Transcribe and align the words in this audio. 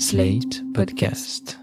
Slate 0.00 0.62
Podcast. 0.74 1.58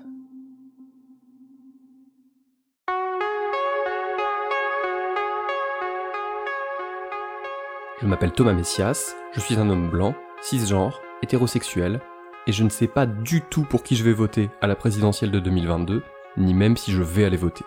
Je 8.02 8.06
m'appelle 8.06 8.34
Thomas 8.34 8.52
Messias, 8.52 9.16
je 9.32 9.40
suis 9.40 9.56
un 9.56 9.70
homme 9.70 9.90
blanc, 9.90 10.16
cisgenre, 10.42 11.02
hétérosexuel, 11.24 12.02
et 12.46 12.52
je 12.52 12.66
ne 12.66 12.70
sais 12.70 12.88
pas 12.88 13.06
du 13.06 13.40
tout 13.40 13.64
pour 13.64 13.84
qui 13.84 13.96
je 13.96 14.04
vais 14.04 14.12
voter 14.12 14.50
à 14.60 14.68
la 14.68 14.76
présidentielle 14.76 15.32
de 15.32 15.40
2022, 15.40 16.04
ni 16.36 16.54
même 16.54 16.76
si 16.76 16.92
je 16.92 17.02
vais 17.02 17.24
aller 17.24 17.38
voter. 17.38 17.64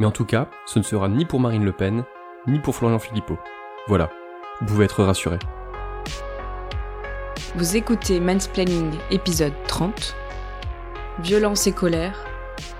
Mais 0.00 0.06
en 0.06 0.10
tout 0.10 0.24
cas, 0.24 0.48
ce 0.66 0.80
ne 0.80 0.84
sera 0.84 1.08
ni 1.08 1.26
pour 1.26 1.38
Marine 1.38 1.64
Le 1.64 1.72
Pen, 1.72 2.02
ni 2.48 2.58
pour 2.58 2.74
Florian 2.74 2.98
Philippot. 2.98 3.38
Voilà, 3.86 4.10
vous 4.60 4.66
pouvez 4.66 4.84
être 4.84 5.04
rassurés. 5.04 5.38
Vous 7.54 7.76
écoutez 7.76 8.18
Mansplaining 8.18 8.92
épisode 9.10 9.52
30. 9.68 10.16
Violence 11.18 11.66
et 11.66 11.72
colère, 11.72 12.24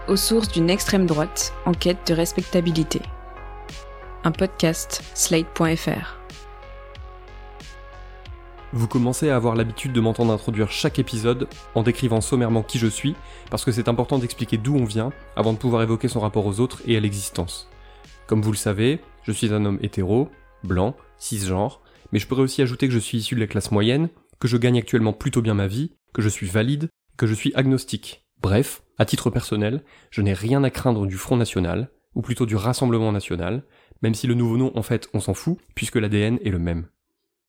aux 0.09 0.17
sources 0.17 0.49
d'une 0.49 0.71
extrême 0.71 1.05
droite 1.05 1.53
en 1.67 1.73
quête 1.73 2.07
de 2.07 2.15
respectabilité. 2.15 3.03
Un 4.25 4.33
podcast 4.33 5.03
slate.fr. 5.13 6.17
Vous 8.73 8.89
commencez 8.89 9.29
à 9.29 9.37
avoir 9.37 9.57
l'habitude 9.57 9.93
de 9.93 10.01
m'entendre 10.01 10.33
introduire 10.33 10.71
chaque 10.71 10.99
épisode 10.99 11.49
en 11.75 11.83
décrivant 11.83 12.23
sommairement 12.23 12.63
qui 12.63 12.79
je 12.79 12.87
suis, 12.87 13.15
parce 13.51 13.67
que 13.67 13.73
c'est 13.73 13.91
important 13.91 14.19
d'expliquer 14.19 14.57
d'où 14.57 14.75
on 14.75 14.87
vient 14.87 15.13
avant 15.37 15.53
de 15.53 15.59
pouvoir 15.59 15.83
évoquer 15.83 16.09
son 16.09 16.21
rapport 16.21 16.47
aux 16.47 16.61
autres 16.61 16.81
et 16.87 16.97
à 16.97 17.01
l'existence. 17.01 17.69
Comme 18.27 18.41
vous 18.41 18.53
le 18.53 18.57
savez, 18.57 19.01
je 19.25 19.33
suis 19.33 19.53
un 19.53 19.67
homme 19.67 19.79
hétéro, 19.83 20.31
blanc, 20.65 20.97
cisgenre, 21.19 21.83
mais 22.11 22.19
je 22.19 22.27
pourrais 22.27 22.41
aussi 22.41 22.63
ajouter 22.63 22.89
que 22.89 22.95
je 22.95 22.99
suis 22.99 23.19
issu 23.19 23.35
de 23.35 23.41
la 23.41 23.47
classe 23.47 23.71
moyenne, 23.71 24.09
que 24.43 24.49
je 24.49 24.57
gagne 24.57 24.79
actuellement 24.79 25.13
plutôt 25.13 25.41
bien 25.41 25.55
ma 25.55 25.69
vie, 25.69 25.93
que 26.13 26.21
je 26.21 26.29
suis 26.29 26.49
valide, 26.49 26.89
que 27.17 27.29
je 27.29 27.35
suis 27.35 27.55
agnostique. 27.55 28.27
Bref, 28.41 28.83
à 28.99 29.05
titre 29.05 29.31
personnel, 29.31 29.85
je 30.11 30.21
n'ai 30.21 30.33
rien 30.33 30.65
à 30.65 30.71
craindre 30.71 31.07
du 31.07 31.17
Front 31.17 31.37
National, 31.37 31.93
ou 32.17 32.23
plutôt 32.23 32.45
du 32.45 32.57
Rassemblement 32.57 33.13
National, 33.13 33.63
même 34.03 34.17
si 34.17 34.27
le 34.27 34.35
nouveau 34.35 34.57
nom 34.57 34.73
en 34.75 34.83
fait 34.83 35.09
on 35.15 35.21
s'en 35.21 35.33
fout, 35.33 35.59
puisque 35.77 35.95
l'ADN 35.95 36.41
est 36.43 36.51
le 36.51 36.59
même. 36.59 36.89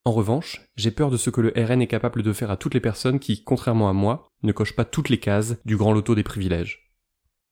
En 0.05 0.11
revanche, 0.11 0.69
j'ai 0.75 0.91
peur 0.91 1.09
de 1.09 1.17
ce 1.17 1.31
que 1.31 1.41
le 1.41 1.51
RN 1.57 1.81
est 1.81 1.87
capable 1.87 2.21
de 2.21 2.31
faire 2.31 2.51
à 2.51 2.57
toutes 2.57 2.75
les 2.75 2.79
personnes 2.79 3.17
qui, 3.17 3.43
contrairement 3.43 3.89
à 3.89 3.93
moi, 3.93 4.27
ne 4.43 4.51
cochent 4.51 4.75
pas 4.75 4.85
toutes 4.85 5.09
les 5.09 5.19
cases 5.19 5.55
du 5.65 5.77
grand 5.77 5.93
loto 5.93 6.13
des 6.13 6.21
privilèges. 6.21 6.93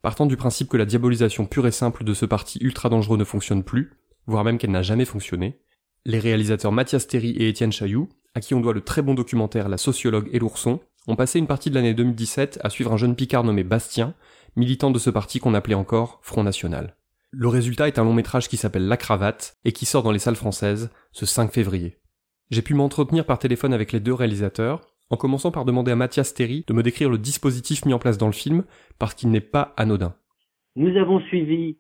Partant 0.04 0.28
du 0.28 0.38
principe 0.38 0.70
que 0.70 0.78
la 0.78 0.86
diabolisation 0.86 1.48
pure 1.48 1.66
et 1.66 1.72
simple 1.72 2.04
de 2.04 2.14
ce 2.14 2.28
parti 2.28 2.60
ultra 2.62 2.90
dangereux 2.90 3.18
ne 3.18 3.24
fonctionne 3.24 3.64
plus, 3.64 3.94
voire 4.28 4.44
même 4.44 4.60
qu'elle 4.60 4.70
n'a 4.70 4.84
jamais 4.84 5.06
fonctionné, 5.06 5.64
les 6.06 6.20
réalisateurs 6.20 6.72
Mathias 6.72 7.08
Théry 7.08 7.32
et 7.32 7.50
Étienne 7.50 7.72
Chailloux 7.72 8.08
à 8.36 8.40
qui 8.40 8.54
on 8.54 8.62
doit 8.62 8.74
le 8.74 8.82
très 8.82 9.02
bon 9.02 9.14
documentaire 9.14 9.70
La 9.70 9.78
sociologue 9.78 10.30
et 10.32 10.40
l'ourson, 10.40 10.80
ont 11.08 11.16
passé 11.16 11.40
une 11.40 11.48
partie 11.48 11.70
de 11.70 11.76
l'année 11.76 11.94
2017 11.94 12.60
à 12.64 12.70
suivre 12.70 12.94
un 12.94 12.98
jeune 12.98 13.16
Picard 13.16 13.44
nommé 13.44 13.64
Bastien, 13.64 14.14
militant 14.56 14.92
de 14.92 15.00
ce 15.00 15.10
parti 15.10 15.40
qu'on 15.40 15.54
appelait 15.54 15.76
encore 15.76 16.20
Front 16.22 16.44
National. 16.44 16.96
Le 17.32 17.48
résultat 17.48 17.88
est 17.88 17.98
un 17.98 18.04
long 18.04 18.14
métrage 18.14 18.50
qui 18.50 18.58
s'appelle 18.58 18.88
La 18.88 18.98
Cravate 18.98 19.58
et 19.64 19.72
qui 19.72 19.86
sort 19.86 20.04
dans 20.04 20.12
les 20.12 20.20
salles 20.20 20.36
françaises 20.36 20.92
ce 21.12 21.26
5 21.26 21.52
février. 21.52 21.98
J'ai 22.50 22.62
pu 22.62 22.74
m'entretenir 22.74 23.26
par 23.26 23.40
téléphone 23.40 23.74
avec 23.74 23.94
les 23.94 24.02
deux 24.02 24.14
réalisateurs, 24.14 24.82
en 25.10 25.18
commençant 25.18 25.52
par 25.52 25.66
demander 25.66 25.92
à 25.92 25.96
Mathias 25.96 26.34
Théry 26.34 26.66
de 26.68 26.74
me 26.74 26.84
décrire 26.84 27.10
le 27.10 27.18
dispositif 27.18 27.86
mis 27.86 27.94
en 27.94 28.00
place 28.00 28.18
dans 28.18 28.28
le 28.28 28.34
film, 28.34 28.66
parce 29.00 29.14
qu'il 29.14 29.30
n'est 29.30 29.40
pas 29.40 29.74
anodin. 29.78 30.14
Nous 30.76 30.98
avons 30.98 31.20
suivi 31.22 31.78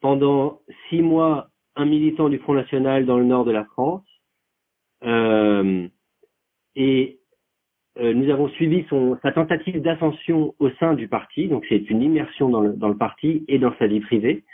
pendant 0.00 0.60
six 0.88 1.00
mois 1.00 1.48
un 1.76 1.86
militant 1.86 2.28
du 2.28 2.38
Front 2.38 2.54
National 2.54 3.06
dans 3.06 3.18
le 3.18 3.24
nord 3.24 3.44
de 3.44 3.52
la 3.52 3.64
France, 3.64 4.04
euh, 5.04 5.88
et 6.76 7.18
euh, 7.98 8.14
nous 8.14 8.30
avons 8.30 8.48
suivi 8.48 8.84
son, 8.88 9.18
sa 9.22 9.32
tentative 9.32 9.82
d'ascension 9.82 10.54
au 10.58 10.70
sein 10.80 10.94
du 10.94 11.08
parti, 11.08 11.48
donc 11.48 11.64
c'est 11.68 11.90
une 11.90 12.02
immersion 12.02 12.48
dans 12.48 12.60
le, 12.60 12.72
dans 12.72 12.88
le 12.88 12.96
parti 12.96 13.44
et 13.48 13.58
dans 13.58 13.74
sa 13.78 13.86
vie 13.86 14.00
privée. 14.00 14.44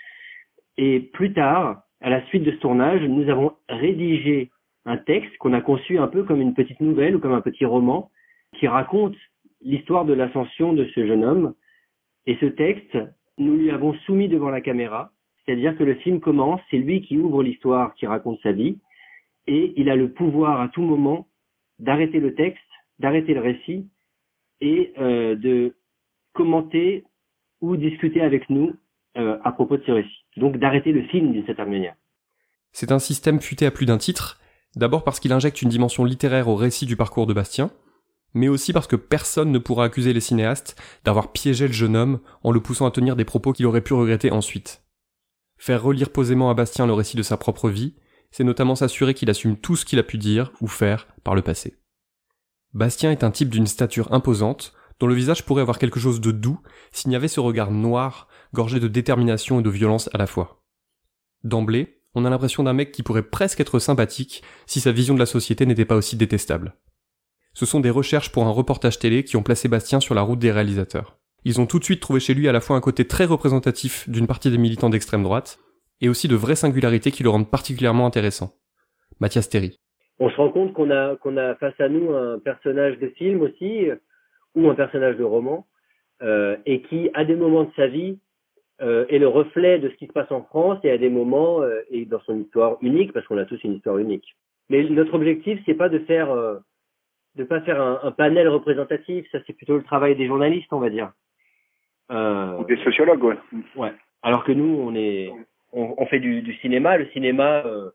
Et 0.76 1.00
plus 1.00 1.32
tard, 1.32 1.82
à 2.00 2.10
la 2.10 2.24
suite 2.26 2.42
de 2.42 2.52
ce 2.52 2.56
tournage, 2.56 3.02
nous 3.02 3.28
avons 3.28 3.52
rédigé 3.68 4.50
un 4.86 4.96
texte 4.96 5.36
qu'on 5.38 5.52
a 5.52 5.60
conçu 5.60 5.98
un 5.98 6.08
peu 6.08 6.24
comme 6.24 6.40
une 6.40 6.54
petite 6.54 6.80
nouvelle 6.80 7.16
ou 7.16 7.20
comme 7.20 7.32
un 7.32 7.40
petit 7.40 7.64
roman 7.64 8.10
qui 8.58 8.66
raconte 8.66 9.16
l'histoire 9.60 10.04
de 10.04 10.14
l'ascension 10.14 10.72
de 10.72 10.84
ce 10.94 11.06
jeune 11.06 11.24
homme. 11.24 11.54
Et 12.26 12.36
ce 12.40 12.46
texte, 12.46 12.96
nous 13.38 13.56
lui 13.56 13.70
avons 13.70 13.94
soumis 14.06 14.28
devant 14.28 14.50
la 14.50 14.60
caméra, 14.60 15.12
c'est-à-dire 15.44 15.76
que 15.76 15.84
le 15.84 15.94
film 15.94 16.20
commence, 16.20 16.60
c'est 16.70 16.78
lui 16.78 17.02
qui 17.02 17.18
ouvre 17.18 17.42
l'histoire, 17.42 17.94
qui 17.94 18.06
raconte 18.06 18.40
sa 18.42 18.52
vie, 18.52 18.78
et 19.48 19.72
il 19.76 19.88
a 19.88 19.96
le 19.96 20.12
pouvoir 20.12 20.60
à 20.60 20.68
tout 20.68 20.82
moment 20.82 21.26
d'arrêter 21.78 22.20
le 22.20 22.34
texte, 22.34 22.62
d'arrêter 22.98 23.32
le 23.34 23.40
récit 23.40 23.88
et 24.60 24.92
euh, 24.98 25.34
de 25.34 25.74
commenter 26.34 27.04
ou 27.60 27.76
discuter 27.76 28.20
avec 28.20 28.50
nous 28.50 28.74
euh, 29.16 29.38
à 29.42 29.50
propos 29.52 29.78
de 29.78 29.82
ce 29.84 29.90
récit. 29.90 30.24
Donc 30.36 30.58
d'arrêter 30.58 30.92
le 30.92 31.02
film 31.04 31.32
d'une 31.32 31.46
certaine 31.46 31.70
manière. 31.70 31.96
C'est 32.72 32.92
un 32.92 32.98
système 32.98 33.40
futé 33.40 33.64
à 33.64 33.70
plus 33.70 33.86
d'un 33.86 33.96
titre, 33.96 34.38
d'abord 34.76 35.02
parce 35.02 35.18
qu'il 35.18 35.32
injecte 35.32 35.62
une 35.62 35.70
dimension 35.70 36.04
littéraire 36.04 36.48
au 36.48 36.54
récit 36.54 36.84
du 36.84 36.96
parcours 36.96 37.26
de 37.26 37.32
Bastien, 37.32 37.70
mais 38.34 38.48
aussi 38.48 38.74
parce 38.74 38.86
que 38.86 38.96
personne 38.96 39.50
ne 39.50 39.58
pourra 39.58 39.86
accuser 39.86 40.12
les 40.12 40.20
cinéastes 40.20 40.76
d'avoir 41.04 41.32
piégé 41.32 41.66
le 41.66 41.72
jeune 41.72 41.96
homme 41.96 42.20
en 42.44 42.52
le 42.52 42.60
poussant 42.60 42.86
à 42.86 42.90
tenir 42.90 43.16
des 43.16 43.24
propos 43.24 43.54
qu'il 43.54 43.64
aurait 43.64 43.80
pu 43.80 43.94
regretter 43.94 44.30
ensuite. 44.30 44.84
Faire 45.56 45.82
relire 45.82 46.10
posément 46.10 46.50
à 46.50 46.54
Bastien 46.54 46.86
le 46.86 46.92
récit 46.92 47.16
de 47.16 47.22
sa 47.22 47.38
propre 47.38 47.70
vie, 47.70 47.94
c'est 48.30 48.44
notamment 48.44 48.74
s'assurer 48.74 49.14
qu'il 49.14 49.30
assume 49.30 49.56
tout 49.56 49.76
ce 49.76 49.84
qu'il 49.84 49.98
a 49.98 50.02
pu 50.02 50.18
dire 50.18 50.52
ou 50.60 50.66
faire 50.66 51.08
par 51.24 51.34
le 51.34 51.42
passé. 51.42 51.76
Bastien 52.74 53.10
est 53.10 53.24
un 53.24 53.30
type 53.30 53.48
d'une 53.48 53.66
stature 53.66 54.12
imposante, 54.12 54.74
dont 55.00 55.06
le 55.06 55.14
visage 55.14 55.44
pourrait 55.44 55.62
avoir 55.62 55.78
quelque 55.78 56.00
chose 56.00 56.20
de 56.20 56.32
doux 56.32 56.60
s'il 56.92 57.10
n'y 57.10 57.16
avait 57.16 57.28
ce 57.28 57.40
regard 57.40 57.70
noir, 57.70 58.28
gorgé 58.52 58.80
de 58.80 58.88
détermination 58.88 59.60
et 59.60 59.62
de 59.62 59.70
violence 59.70 60.10
à 60.12 60.18
la 60.18 60.26
fois. 60.26 60.62
D'emblée, 61.44 62.02
on 62.14 62.24
a 62.24 62.30
l'impression 62.30 62.62
d'un 62.62 62.72
mec 62.72 62.92
qui 62.92 63.02
pourrait 63.02 63.22
presque 63.22 63.60
être 63.60 63.78
sympathique 63.78 64.42
si 64.66 64.80
sa 64.80 64.92
vision 64.92 65.14
de 65.14 65.20
la 65.20 65.26
société 65.26 65.66
n'était 65.66 65.84
pas 65.84 65.96
aussi 65.96 66.16
détestable. 66.16 66.76
Ce 67.54 67.66
sont 67.66 67.80
des 67.80 67.90
recherches 67.90 68.32
pour 68.32 68.44
un 68.44 68.50
reportage 68.50 68.98
télé 68.98 69.24
qui 69.24 69.36
ont 69.36 69.42
placé 69.42 69.68
Bastien 69.68 70.00
sur 70.00 70.14
la 70.14 70.22
route 70.22 70.38
des 70.38 70.52
réalisateurs. 70.52 71.18
Ils 71.44 71.60
ont 71.60 71.66
tout 71.66 71.78
de 71.78 71.84
suite 71.84 72.00
trouvé 72.00 72.20
chez 72.20 72.34
lui 72.34 72.48
à 72.48 72.52
la 72.52 72.60
fois 72.60 72.76
un 72.76 72.80
côté 72.80 73.06
très 73.06 73.24
représentatif 73.24 74.08
d'une 74.08 74.26
partie 74.26 74.50
des 74.50 74.58
militants 74.58 74.90
d'extrême 74.90 75.22
droite, 75.22 75.58
et 76.00 76.08
aussi 76.08 76.28
de 76.28 76.36
vraies 76.36 76.56
singularités 76.56 77.10
qui 77.10 77.22
le 77.22 77.30
rendent 77.30 77.50
particulièrement 77.50 78.06
intéressant. 78.06 78.52
Mathias 79.20 79.48
Théry. 79.48 79.78
On 80.20 80.30
se 80.30 80.36
rend 80.36 80.50
compte 80.50 80.72
qu'on 80.72 80.90
a, 80.90 81.16
qu'on 81.16 81.36
a 81.36 81.54
face 81.56 81.80
à 81.80 81.88
nous 81.88 82.12
un 82.14 82.38
personnage 82.38 82.98
de 82.98 83.08
film 83.08 83.42
aussi, 83.42 83.88
ou 84.54 84.68
un 84.68 84.74
personnage 84.74 85.16
de 85.16 85.24
roman, 85.24 85.66
euh, 86.22 86.56
et 86.66 86.82
qui, 86.82 87.10
à 87.14 87.24
des 87.24 87.36
moments 87.36 87.64
de 87.64 87.72
sa 87.76 87.86
vie, 87.86 88.18
euh, 88.80 89.06
est 89.08 89.18
le 89.18 89.26
reflet 89.26 89.80
de 89.80 89.88
ce 89.88 89.94
qui 89.96 90.06
se 90.06 90.12
passe 90.12 90.30
en 90.30 90.44
France 90.44 90.78
et 90.84 90.90
à 90.92 90.98
des 90.98 91.10
moments 91.10 91.62
euh, 91.62 91.80
et 91.90 92.04
dans 92.04 92.20
son 92.20 92.38
histoire 92.38 92.76
unique, 92.80 93.12
parce 93.12 93.26
qu'on 93.26 93.38
a 93.38 93.44
tous 93.44 93.62
une 93.64 93.74
histoire 93.74 93.98
unique. 93.98 94.36
Mais 94.70 94.84
notre 94.84 95.14
objectif, 95.14 95.58
c'est 95.66 95.74
pas 95.74 95.88
de 95.88 95.98
faire, 96.00 96.30
euh, 96.30 96.58
de 97.34 97.42
pas 97.42 97.60
faire 97.62 97.80
un, 97.80 97.98
un, 98.04 98.12
panel 98.12 98.48
représentatif. 98.48 99.26
Ça, 99.32 99.38
c'est 99.46 99.52
plutôt 99.52 99.76
le 99.76 99.82
travail 99.82 100.14
des 100.14 100.28
journalistes, 100.28 100.72
on 100.72 100.78
va 100.78 100.90
dire. 100.90 101.10
Ou 102.10 102.64
des 102.64 102.76
sociologues, 102.84 103.24
ouais. 103.24 103.38
Ouais. 103.74 103.92
Alors 104.22 104.44
que 104.44 104.52
nous, 104.52 104.78
on 104.80 104.94
est, 104.94 105.32
on, 105.72 105.94
on 105.96 106.06
fait 106.06 106.20
du, 106.20 106.42
du, 106.42 106.54
cinéma. 106.56 106.96
Le 106.96 107.08
cinéma 107.10 107.62
euh, 107.66 107.90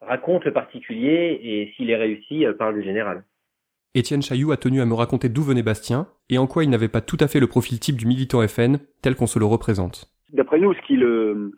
raconte 0.00 0.44
le 0.44 0.52
particulier 0.52 1.38
et 1.42 1.72
s'il 1.76 1.90
est 1.90 1.96
réussi, 1.96 2.44
euh, 2.44 2.52
parle 2.52 2.74
du 2.74 2.82
général. 2.82 3.24
Étienne 3.94 4.22
Chailloux 4.22 4.52
a 4.52 4.56
tenu 4.56 4.80
à 4.80 4.86
me 4.86 4.94
raconter 4.94 5.28
d'où 5.28 5.42
venait 5.42 5.62
Bastien 5.62 6.06
et 6.28 6.38
en 6.38 6.46
quoi 6.46 6.64
il 6.64 6.70
n'avait 6.70 6.88
pas 6.88 7.00
tout 7.00 7.16
à 7.20 7.28
fait 7.28 7.40
le 7.40 7.46
profil 7.46 7.80
type 7.80 7.96
du 7.96 8.06
militant 8.06 8.46
FN 8.46 8.78
tel 9.02 9.14
qu'on 9.14 9.26
se 9.26 9.38
le 9.38 9.46
représente. 9.46 10.10
D'après 10.32 10.58
nous, 10.58 10.74
ce 10.74 10.82
qui 10.82 10.96
le, 10.96 11.52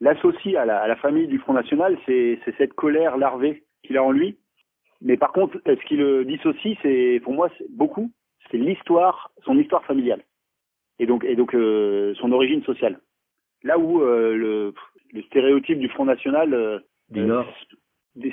l'associe 0.00 0.54
à 0.56 0.64
la, 0.64 0.78
à 0.78 0.86
la, 0.86 0.96
famille 0.96 1.26
du 1.26 1.38
Front 1.38 1.54
National, 1.54 1.98
c'est, 2.06 2.38
c'est 2.44 2.56
cette 2.56 2.74
colère 2.74 3.16
larvée 3.16 3.64
qu'il 3.82 3.96
a 3.96 4.04
en 4.04 4.12
lui. 4.12 4.36
Mais 5.00 5.16
par 5.16 5.32
contre, 5.32 5.60
ce 5.66 5.86
qui 5.88 5.96
le 5.96 6.24
dissocie, 6.24 6.78
c'est 6.82 7.20
pour 7.24 7.32
moi 7.32 7.48
c'est 7.58 7.66
beaucoup, 7.70 8.12
c'est 8.50 8.58
l'histoire, 8.58 9.32
son 9.44 9.58
histoire 9.58 9.84
familiale 9.84 10.22
et 10.98 11.06
donc 11.06 11.24
et 11.24 11.34
donc 11.34 11.54
euh, 11.54 12.14
son 12.14 12.32
origine 12.32 12.62
sociale. 12.62 13.00
Là 13.64 13.78
où 13.78 14.02
euh, 14.02 14.36
le, 14.36 14.74
le 15.12 15.22
stéréotype 15.22 15.78
du 15.78 15.88
Front 15.88 16.04
National 16.04 16.54
euh, 16.54 16.78
du 17.10 17.20
Nord, 17.20 17.46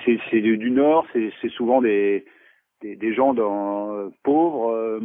c'est, 0.06 0.20
c'est 0.30 0.42
du, 0.42 0.72
Nord, 0.72 1.06
c'est, 1.14 1.50
souvent 1.50 1.82
des, 1.82 2.26
des, 2.82 2.96
des 2.96 3.14
gens 3.14 3.34
dans, 3.34 4.10
pauvres 4.24 5.00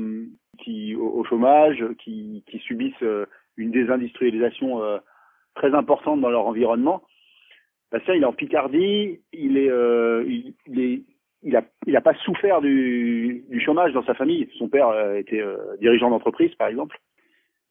qui 0.58 0.94
au, 0.94 1.08
au, 1.08 1.24
chômage, 1.24 1.84
qui, 1.98 2.44
qui 2.46 2.58
subissent 2.60 3.04
une 3.56 3.70
désindustrialisation 3.70 4.80
très 5.54 5.74
importante 5.74 6.20
dans 6.20 6.30
leur 6.30 6.46
environnement. 6.46 7.02
Bastien, 7.94 8.14
il 8.14 8.22
est 8.22 8.26
en 8.26 8.32
Picardie, 8.32 9.20
il 9.32 9.56
est, 9.56 9.70
euh, 9.70 10.24
il, 10.26 10.54
il, 10.66 10.80
est, 10.80 11.02
il 11.42 11.56
a, 11.56 11.62
il 11.86 11.96
a 11.96 12.00
pas 12.00 12.14
souffert 12.14 12.60
du, 12.60 13.44
du 13.48 13.60
chômage 13.60 13.92
dans 13.92 14.04
sa 14.04 14.14
famille. 14.14 14.48
Son 14.58 14.68
père 14.68 14.88
euh, 14.88 15.14
était 15.14 15.40
euh, 15.40 15.76
dirigeant 15.80 16.10
d'entreprise, 16.10 16.52
par 16.56 16.66
exemple, 16.66 16.98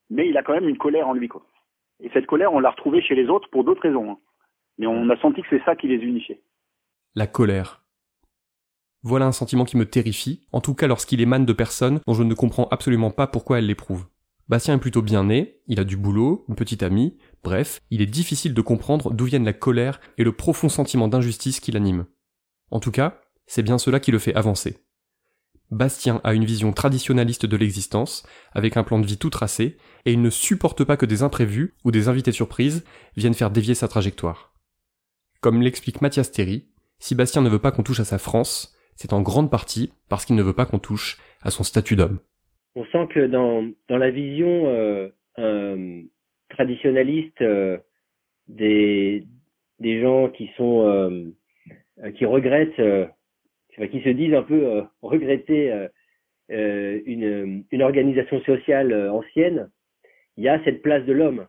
mais 0.09 0.29
il 0.29 0.37
a 0.37 0.43
quand 0.43 0.53
même 0.53 0.69
une 0.69 0.77
colère 0.77 1.09
en 1.09 1.13
lui, 1.13 1.27
quoi. 1.27 1.45
Et 2.03 2.09
cette 2.13 2.27
colère, 2.27 2.53
on 2.53 2.59
l'a 2.59 2.69
retrouvée 2.69 3.01
chez 3.01 3.15
les 3.15 3.27
autres 3.27 3.49
pour 3.49 3.63
d'autres 3.63 3.81
raisons. 3.81 4.11
Hein. 4.11 4.17
Mais 4.77 4.87
on 4.87 5.09
a 5.09 5.17
senti 5.17 5.41
que 5.41 5.47
c'est 5.49 5.63
ça 5.63 5.75
qui 5.75 5.87
les 5.87 5.95
unifiait. 5.95 6.41
La 7.15 7.27
colère. 7.27 7.83
Voilà 9.03 9.25
un 9.25 9.31
sentiment 9.31 9.65
qui 9.65 9.77
me 9.77 9.85
terrifie, 9.85 10.45
en 10.51 10.61
tout 10.61 10.75
cas 10.75 10.87
lorsqu'il 10.87 11.21
émane 11.21 11.45
de 11.45 11.53
personnes 11.53 12.01
dont 12.05 12.13
je 12.13 12.23
ne 12.23 12.33
comprends 12.33 12.67
absolument 12.71 13.11
pas 13.11 13.27
pourquoi 13.27 13.59
elles 13.59 13.67
l'éprouvent. 13.67 14.07
Bastien 14.49 14.75
est 14.75 14.79
plutôt 14.79 15.01
bien 15.01 15.23
né, 15.23 15.61
il 15.67 15.79
a 15.79 15.83
du 15.83 15.95
boulot, 15.95 16.45
une 16.49 16.55
petite 16.55 16.83
amie, 16.83 17.17
bref, 17.43 17.79
il 17.89 18.01
est 18.01 18.05
difficile 18.05 18.53
de 18.53 18.61
comprendre 18.61 19.13
d'où 19.13 19.25
viennent 19.25 19.45
la 19.45 19.53
colère 19.53 19.99
et 20.17 20.23
le 20.23 20.33
profond 20.33 20.69
sentiment 20.69 21.07
d'injustice 21.07 21.59
qui 21.59 21.71
l'anime. 21.71 22.05
En 22.71 22.79
tout 22.79 22.91
cas, 22.91 23.21
c'est 23.45 23.63
bien 23.63 23.77
cela 23.77 23.99
qui 23.99 24.11
le 24.11 24.19
fait 24.19 24.35
avancer. 24.35 24.77
Bastien 25.73 26.21
a 26.23 26.33
une 26.33 26.45
vision 26.45 26.71
traditionnaliste 26.71 27.45
de 27.45 27.57
l'existence, 27.57 28.23
avec 28.53 28.77
un 28.77 28.83
plan 28.83 28.99
de 28.99 29.05
vie 29.05 29.17
tout 29.17 29.29
tracé, 29.29 29.77
et 30.05 30.13
il 30.13 30.21
ne 30.21 30.29
supporte 30.29 30.83
pas 30.83 30.97
que 30.97 31.05
des 31.05 31.23
imprévus 31.23 31.73
ou 31.83 31.91
des 31.91 32.07
invités 32.07 32.31
surprises 32.31 32.85
viennent 33.17 33.33
faire 33.33 33.51
dévier 33.51 33.73
sa 33.73 33.87
trajectoire. 33.87 34.53
Comme 35.41 35.61
l'explique 35.61 36.01
Mathias 36.01 36.31
Théry, 36.31 36.67
si 36.99 37.15
Bastien 37.15 37.41
ne 37.41 37.49
veut 37.49 37.59
pas 37.59 37.71
qu'on 37.71 37.83
touche 37.83 37.99
à 37.99 38.05
sa 38.05 38.17
France, 38.17 38.77
c'est 38.95 39.13
en 39.13 39.21
grande 39.21 39.51
partie 39.51 39.91
parce 40.09 40.25
qu'il 40.25 40.35
ne 40.35 40.43
veut 40.43 40.53
pas 40.53 40.65
qu'on 40.65 40.79
touche 40.79 41.17
à 41.41 41.51
son 41.51 41.63
statut 41.63 41.95
d'homme. 41.95 42.19
On 42.75 42.85
sent 42.85 43.07
que 43.13 43.27
dans, 43.27 43.69
la 43.89 44.11
vision 44.11 44.67
euh, 44.67 45.09
euh, 45.39 46.01
traditionnaliste 46.49 47.41
euh, 47.41 47.77
des, 48.47 49.27
des 49.79 50.01
gens 50.01 50.29
qui 50.29 50.49
sont 50.55 51.33
qui 52.17 52.25
regrettent 52.25 52.81
qui 53.75 54.01
se 54.01 54.09
disent 54.09 54.33
un 54.33 54.43
peu 54.43 54.65
euh, 54.65 54.81
regretter 55.01 55.71
euh, 55.71 55.87
euh, 56.51 57.01
une, 57.05 57.63
une 57.71 57.81
organisation 57.81 58.41
sociale 58.41 58.93
ancienne, 59.09 59.69
il 60.37 60.43
y 60.43 60.49
a 60.49 60.63
cette 60.63 60.81
place 60.81 61.05
de 61.05 61.13
l'homme, 61.13 61.47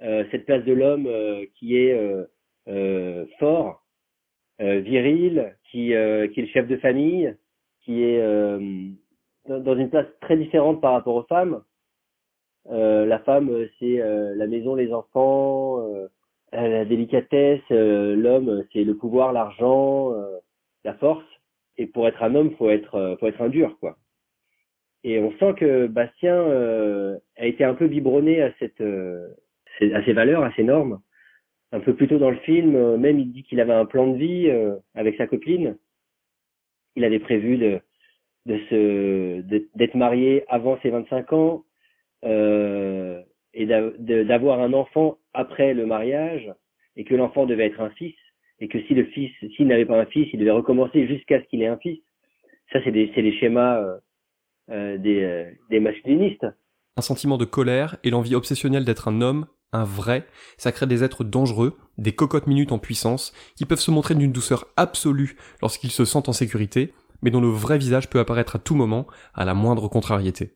cette 0.00 0.46
place 0.46 0.64
de 0.64 0.72
l'homme 0.72 1.08
qui 1.54 1.76
est 1.76 1.94
fort, 3.38 3.84
viril, 4.58 5.54
qui, 5.70 5.88
qui 5.88 5.92
est 5.92 6.36
le 6.36 6.46
chef 6.46 6.66
de 6.66 6.78
famille, 6.78 7.36
qui 7.82 8.02
est 8.02 8.20
dans 9.46 9.76
une 9.76 9.90
place 9.90 10.06
très 10.22 10.36
différente 10.36 10.80
par 10.80 10.94
rapport 10.94 11.14
aux 11.14 11.24
femmes. 11.24 11.62
Euh, 12.70 13.04
la 13.06 13.18
femme, 13.20 13.50
c'est 13.78 13.98
la 13.98 14.46
maison, 14.46 14.74
les 14.74 14.92
enfants, 14.92 15.86
la 16.52 16.84
délicatesse. 16.84 17.68
L'homme, 17.70 18.64
c'est 18.72 18.84
le 18.84 18.96
pouvoir, 18.96 19.32
l'argent, 19.32 20.14
la 20.84 20.94
force. 20.94 21.24
Et 21.76 21.86
pour 21.86 22.06
être 22.06 22.22
un 22.22 22.34
homme, 22.34 22.54
faut 22.56 22.70
être, 22.70 22.94
euh, 22.96 23.16
faut 23.16 23.26
être 23.26 23.40
un 23.40 23.48
dur, 23.48 23.78
quoi. 23.80 23.96
Et 25.04 25.18
on 25.18 25.32
sent 25.38 25.54
que 25.58 25.86
Bastien 25.86 26.34
euh, 26.34 27.18
a 27.36 27.46
été 27.46 27.64
un 27.64 27.74
peu 27.74 27.88
biberonné 27.88 28.40
à 28.42 28.52
cette, 28.58 28.80
euh, 28.80 29.28
à 29.80 30.04
ces 30.04 30.12
valeurs, 30.12 30.44
à 30.44 30.52
ces 30.54 30.62
normes. 30.62 31.00
Un 31.72 31.80
peu 31.80 31.94
plus 31.94 32.06
tôt 32.06 32.18
dans 32.18 32.30
le 32.30 32.36
film, 32.38 32.96
même 32.98 33.18
il 33.18 33.32
dit 33.32 33.42
qu'il 33.44 33.58
avait 33.58 33.72
un 33.72 33.86
plan 33.86 34.06
de 34.06 34.18
vie 34.18 34.50
avec 34.94 35.16
sa 35.16 35.26
copine. 35.26 35.78
Il 36.96 37.04
avait 37.04 37.18
prévu 37.18 37.56
de, 37.56 37.80
de 38.44 38.58
se, 38.68 39.40
d'être 39.74 39.94
marié 39.94 40.44
avant 40.48 40.78
ses 40.82 40.90
25 40.90 41.32
ans 41.32 41.64
et 42.22 43.66
d'avoir 43.66 44.60
un 44.60 44.74
enfant 44.74 45.16
après 45.32 45.72
le 45.72 45.86
mariage 45.86 46.52
et 46.96 47.04
que 47.04 47.14
l'enfant 47.14 47.46
devait 47.46 47.68
être 47.68 47.80
un 47.80 47.90
fils 47.90 48.14
et 48.62 48.68
que 48.68 48.80
si 48.86 48.94
le 48.94 49.04
fils, 49.06 49.32
s'il 49.56 49.66
n'avait 49.66 49.84
pas 49.84 50.00
un 50.00 50.06
fils, 50.06 50.28
il 50.32 50.38
devait 50.38 50.52
recommencer 50.52 51.08
jusqu'à 51.08 51.42
ce 51.42 51.48
qu'il 51.48 51.62
ait 51.62 51.66
un 51.66 51.78
fils. 51.78 51.98
Ça, 52.72 52.78
c'est 52.84 52.92
des, 52.92 53.12
schémas 53.40 53.82
euh, 53.82 53.98
euh, 54.70 54.98
des, 54.98 55.24
euh, 55.24 55.50
des 55.68 55.80
masculinistes. 55.80 56.46
Un 56.96 57.02
sentiment 57.02 57.38
de 57.38 57.44
colère 57.44 57.96
et 58.04 58.10
l'envie 58.10 58.36
obsessionnelle 58.36 58.84
d'être 58.84 59.08
un 59.08 59.20
homme, 59.20 59.46
un 59.72 59.82
vrai, 59.82 60.28
ça 60.58 60.70
crée 60.70 60.86
des 60.86 61.02
êtres 61.02 61.24
dangereux, 61.24 61.76
des 61.98 62.12
cocottes 62.12 62.46
minutes 62.46 62.70
en 62.70 62.78
puissance, 62.78 63.32
qui 63.56 63.66
peuvent 63.66 63.80
se 63.80 63.90
montrer 63.90 64.14
d'une 64.14 64.30
douceur 64.30 64.66
absolue 64.76 65.36
lorsqu'ils 65.60 65.90
se 65.90 66.04
sentent 66.04 66.28
en 66.28 66.32
sécurité, 66.32 66.92
mais 67.20 67.32
dont 67.32 67.40
le 67.40 67.48
vrai 67.48 67.78
visage 67.78 68.08
peut 68.08 68.20
apparaître 68.20 68.54
à 68.54 68.60
tout 68.60 68.76
moment, 68.76 69.08
à 69.34 69.44
la 69.44 69.54
moindre 69.54 69.88
contrariété. 69.88 70.54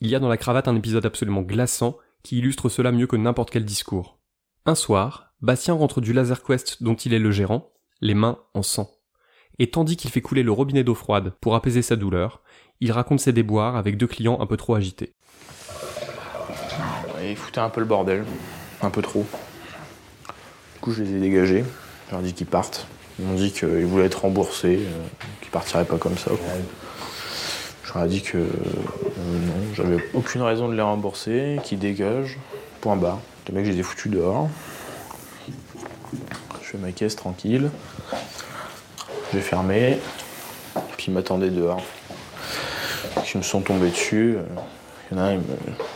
Il 0.00 0.08
y 0.08 0.14
a 0.14 0.18
dans 0.18 0.30
la 0.30 0.38
cravate 0.38 0.66
un 0.66 0.76
épisode 0.76 1.04
absolument 1.04 1.42
glaçant 1.42 1.98
qui 2.22 2.38
illustre 2.38 2.70
cela 2.70 2.90
mieux 2.90 3.06
que 3.06 3.16
n'importe 3.16 3.50
quel 3.50 3.66
discours. 3.66 4.18
Un 4.64 4.76
soir, 4.76 5.31
Bastien 5.42 5.74
rentre 5.74 6.00
du 6.00 6.12
Laser 6.12 6.44
Quest 6.44 6.84
dont 6.84 6.94
il 6.94 7.12
est 7.12 7.18
le 7.18 7.32
gérant, 7.32 7.72
les 8.00 8.14
mains 8.14 8.38
en 8.54 8.62
sang. 8.62 8.92
Et 9.58 9.68
tandis 9.70 9.96
qu'il 9.96 10.08
fait 10.08 10.20
couler 10.20 10.44
le 10.44 10.52
robinet 10.52 10.84
d'eau 10.84 10.94
froide 10.94 11.32
pour 11.40 11.56
apaiser 11.56 11.82
sa 11.82 11.96
douleur, 11.96 12.42
il 12.80 12.92
raconte 12.92 13.18
ses 13.18 13.32
déboires 13.32 13.74
avec 13.74 13.96
deux 13.96 14.06
clients 14.06 14.38
un 14.40 14.46
peu 14.46 14.56
trop 14.56 14.76
agités. 14.76 15.14
Il 17.24 17.36
foutait 17.36 17.58
un 17.58 17.70
peu 17.70 17.80
le 17.80 17.86
bordel, 17.86 18.24
un 18.82 18.90
peu 18.90 19.02
trop. 19.02 19.26
Du 20.74 20.80
coup, 20.80 20.92
je 20.92 21.02
les 21.02 21.16
ai 21.16 21.18
dégagés. 21.18 21.64
Je 22.06 22.12
leur 22.12 22.20
ai 22.20 22.24
dit 22.24 22.34
qu'ils 22.34 22.46
partent. 22.46 22.86
Ils 23.18 23.24
m'ont 23.24 23.34
dit 23.34 23.50
qu'ils 23.50 23.84
voulaient 23.84 24.06
être 24.06 24.22
remboursés, 24.22 24.78
euh, 24.78 25.06
qu'ils 25.40 25.50
partiraient 25.50 25.84
pas 25.84 25.98
comme 25.98 26.18
ça. 26.18 26.30
Je 27.82 27.92
leur 27.92 28.04
ai 28.04 28.08
dit 28.08 28.22
que 28.22 28.38
euh, 28.38 28.44
non, 29.18 29.74
j'avais 29.74 30.04
aucune 30.14 30.42
raison 30.42 30.68
de 30.68 30.74
les 30.74 30.82
rembourser, 30.82 31.58
qu'ils 31.64 31.80
dégagent. 31.80 32.38
Point 32.80 32.96
barre. 32.96 33.20
Les 33.48 33.54
mecs, 33.54 33.66
je 33.66 33.72
les 33.72 33.80
ai 33.80 33.82
foutus 33.82 34.10
dehors. 34.10 34.48
Je 36.62 36.66
fais 36.66 36.78
ma 36.78 36.92
caisse 36.92 37.16
tranquille. 37.16 37.70
J'ai 39.32 39.40
fermé. 39.40 39.98
Puis 40.96 41.06
ils 41.08 41.14
m'attendaient 41.14 41.50
dehors. 41.50 41.82
Ils 43.34 43.38
me 43.38 43.42
sont 43.42 43.60
tombés 43.60 43.90
dessus. 43.90 44.36
Il 45.10 45.16
y 45.16 45.20
en 45.20 45.22
a 45.22 45.26
un 45.30 45.40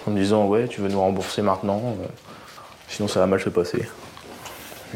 en 0.06 0.10
me 0.10 0.18
disant 0.18 0.46
Ouais, 0.46 0.68
tu 0.68 0.80
veux 0.80 0.88
nous 0.88 1.00
rembourser 1.00 1.42
maintenant 1.42 1.82
Sinon, 2.88 3.08
ça 3.08 3.20
va 3.20 3.26
mal 3.26 3.40
se 3.40 3.48
passer. 3.48 3.82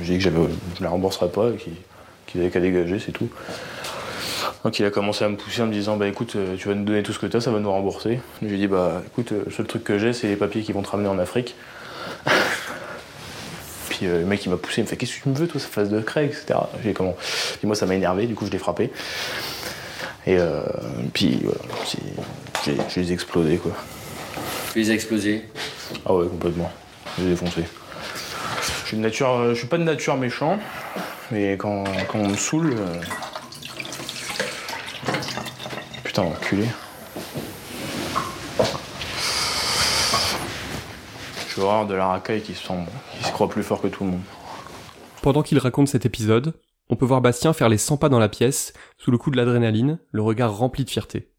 J'ai 0.00 0.16
dit 0.16 0.24
que 0.24 0.30
je 0.30 0.36
ne 0.36 0.46
les 0.80 0.86
rembourserais 0.86 1.28
pas 1.28 1.48
et 1.50 1.56
qu'ils 2.26 2.40
avaient 2.40 2.50
qu'à 2.50 2.60
dégager, 2.60 2.98
c'est 2.98 3.12
tout. 3.12 3.28
Donc 4.64 4.78
il 4.78 4.84
a 4.84 4.90
commencé 4.90 5.24
à 5.24 5.28
me 5.28 5.36
pousser 5.36 5.62
en 5.62 5.66
me 5.66 5.72
disant 5.72 5.96
bah 5.96 6.06
écoute 6.06 6.36
tu 6.58 6.68
vas 6.68 6.74
nous 6.74 6.84
donner 6.84 7.02
tout 7.02 7.12
ce 7.12 7.18
que 7.18 7.26
tu 7.26 7.36
as, 7.36 7.40
ça 7.40 7.50
va 7.50 7.60
nous 7.60 7.70
rembourser. 7.70 8.20
J'ai 8.42 8.56
dit 8.56 8.66
bah 8.66 9.02
écoute 9.06 9.32
le 9.32 9.50
seul 9.50 9.66
truc 9.66 9.84
que 9.84 9.98
j'ai 9.98 10.12
c'est 10.12 10.28
les 10.28 10.36
papiers 10.36 10.62
qui 10.62 10.72
vont 10.72 10.82
te 10.82 10.90
ramener 10.90 11.08
en 11.08 11.18
Afrique. 11.18 11.54
Euh, 14.02 14.20
le 14.20 14.26
mec 14.26 14.44
il 14.44 14.50
m'a 14.50 14.56
poussé, 14.56 14.80
il 14.80 14.84
me 14.84 14.88
fait 14.88 14.96
qu'est-ce 14.96 15.16
que 15.16 15.22
tu 15.22 15.28
me 15.28 15.34
veux 15.34 15.46
toi, 15.46 15.60
ça 15.60 15.68
fasse 15.68 15.88
de 15.88 16.00
craie, 16.00 16.26
etc. 16.26 16.58
J'ai 16.82 16.92
comment 16.92 17.16
Puis 17.58 17.66
moi 17.66 17.74
ça 17.74 17.86
m'a 17.86 17.94
énervé, 17.94 18.26
du 18.26 18.34
coup 18.34 18.46
je 18.46 18.50
l'ai 18.50 18.58
frappé. 18.58 18.90
Et 20.26 20.36
euh, 20.38 20.62
puis 21.12 21.40
voilà, 21.44 21.60
j'ai 22.64 23.00
les 23.00 23.12
explosé 23.12 23.56
quoi. 23.56 23.72
Tu 24.72 24.80
les 24.80 24.90
as 24.90 24.94
explosés? 24.94 25.44
Ah 26.06 26.14
ouais 26.14 26.26
complètement. 26.28 26.70
J'ai 27.18 27.28
défoncé. 27.28 27.62
Je 28.82 28.86
suis, 28.88 28.96
de 28.96 29.02
nature, 29.02 29.30
euh, 29.30 29.54
je 29.54 29.58
suis 29.58 29.66
pas 29.68 29.78
de 29.78 29.84
nature 29.84 30.16
méchant, 30.16 30.58
mais 31.30 31.52
quand, 31.52 31.84
quand 32.08 32.18
on 32.18 32.28
me 32.28 32.36
saoule. 32.36 32.76
Putain 36.02 36.22
enculé. 36.22 36.66
De 41.60 41.94
la 41.94 42.06
racaille 42.06 42.40
qui 42.40 42.54
se, 42.54 42.62
qui 42.62 43.22
se 43.22 43.32
croit 43.32 43.50
plus 43.50 43.62
fort 43.62 43.82
que 43.82 43.88
tout 43.88 44.04
le 44.04 44.12
monde. 44.12 44.22
Pendant 45.20 45.42
qu'il 45.42 45.58
raconte 45.58 45.88
cet 45.88 46.06
épisode, 46.06 46.54
on 46.88 46.96
peut 46.96 47.04
voir 47.04 47.20
Bastien 47.20 47.52
faire 47.52 47.68
les 47.68 47.76
100 47.76 47.98
pas 47.98 48.08
dans 48.08 48.18
la 48.18 48.30
pièce, 48.30 48.72
sous 48.96 49.10
le 49.10 49.18
coup 49.18 49.30
de 49.30 49.36
l'adrénaline, 49.36 49.98
le 50.10 50.22
regard 50.22 50.56
rempli 50.56 50.86
de 50.86 50.90
fierté. 50.90 51.34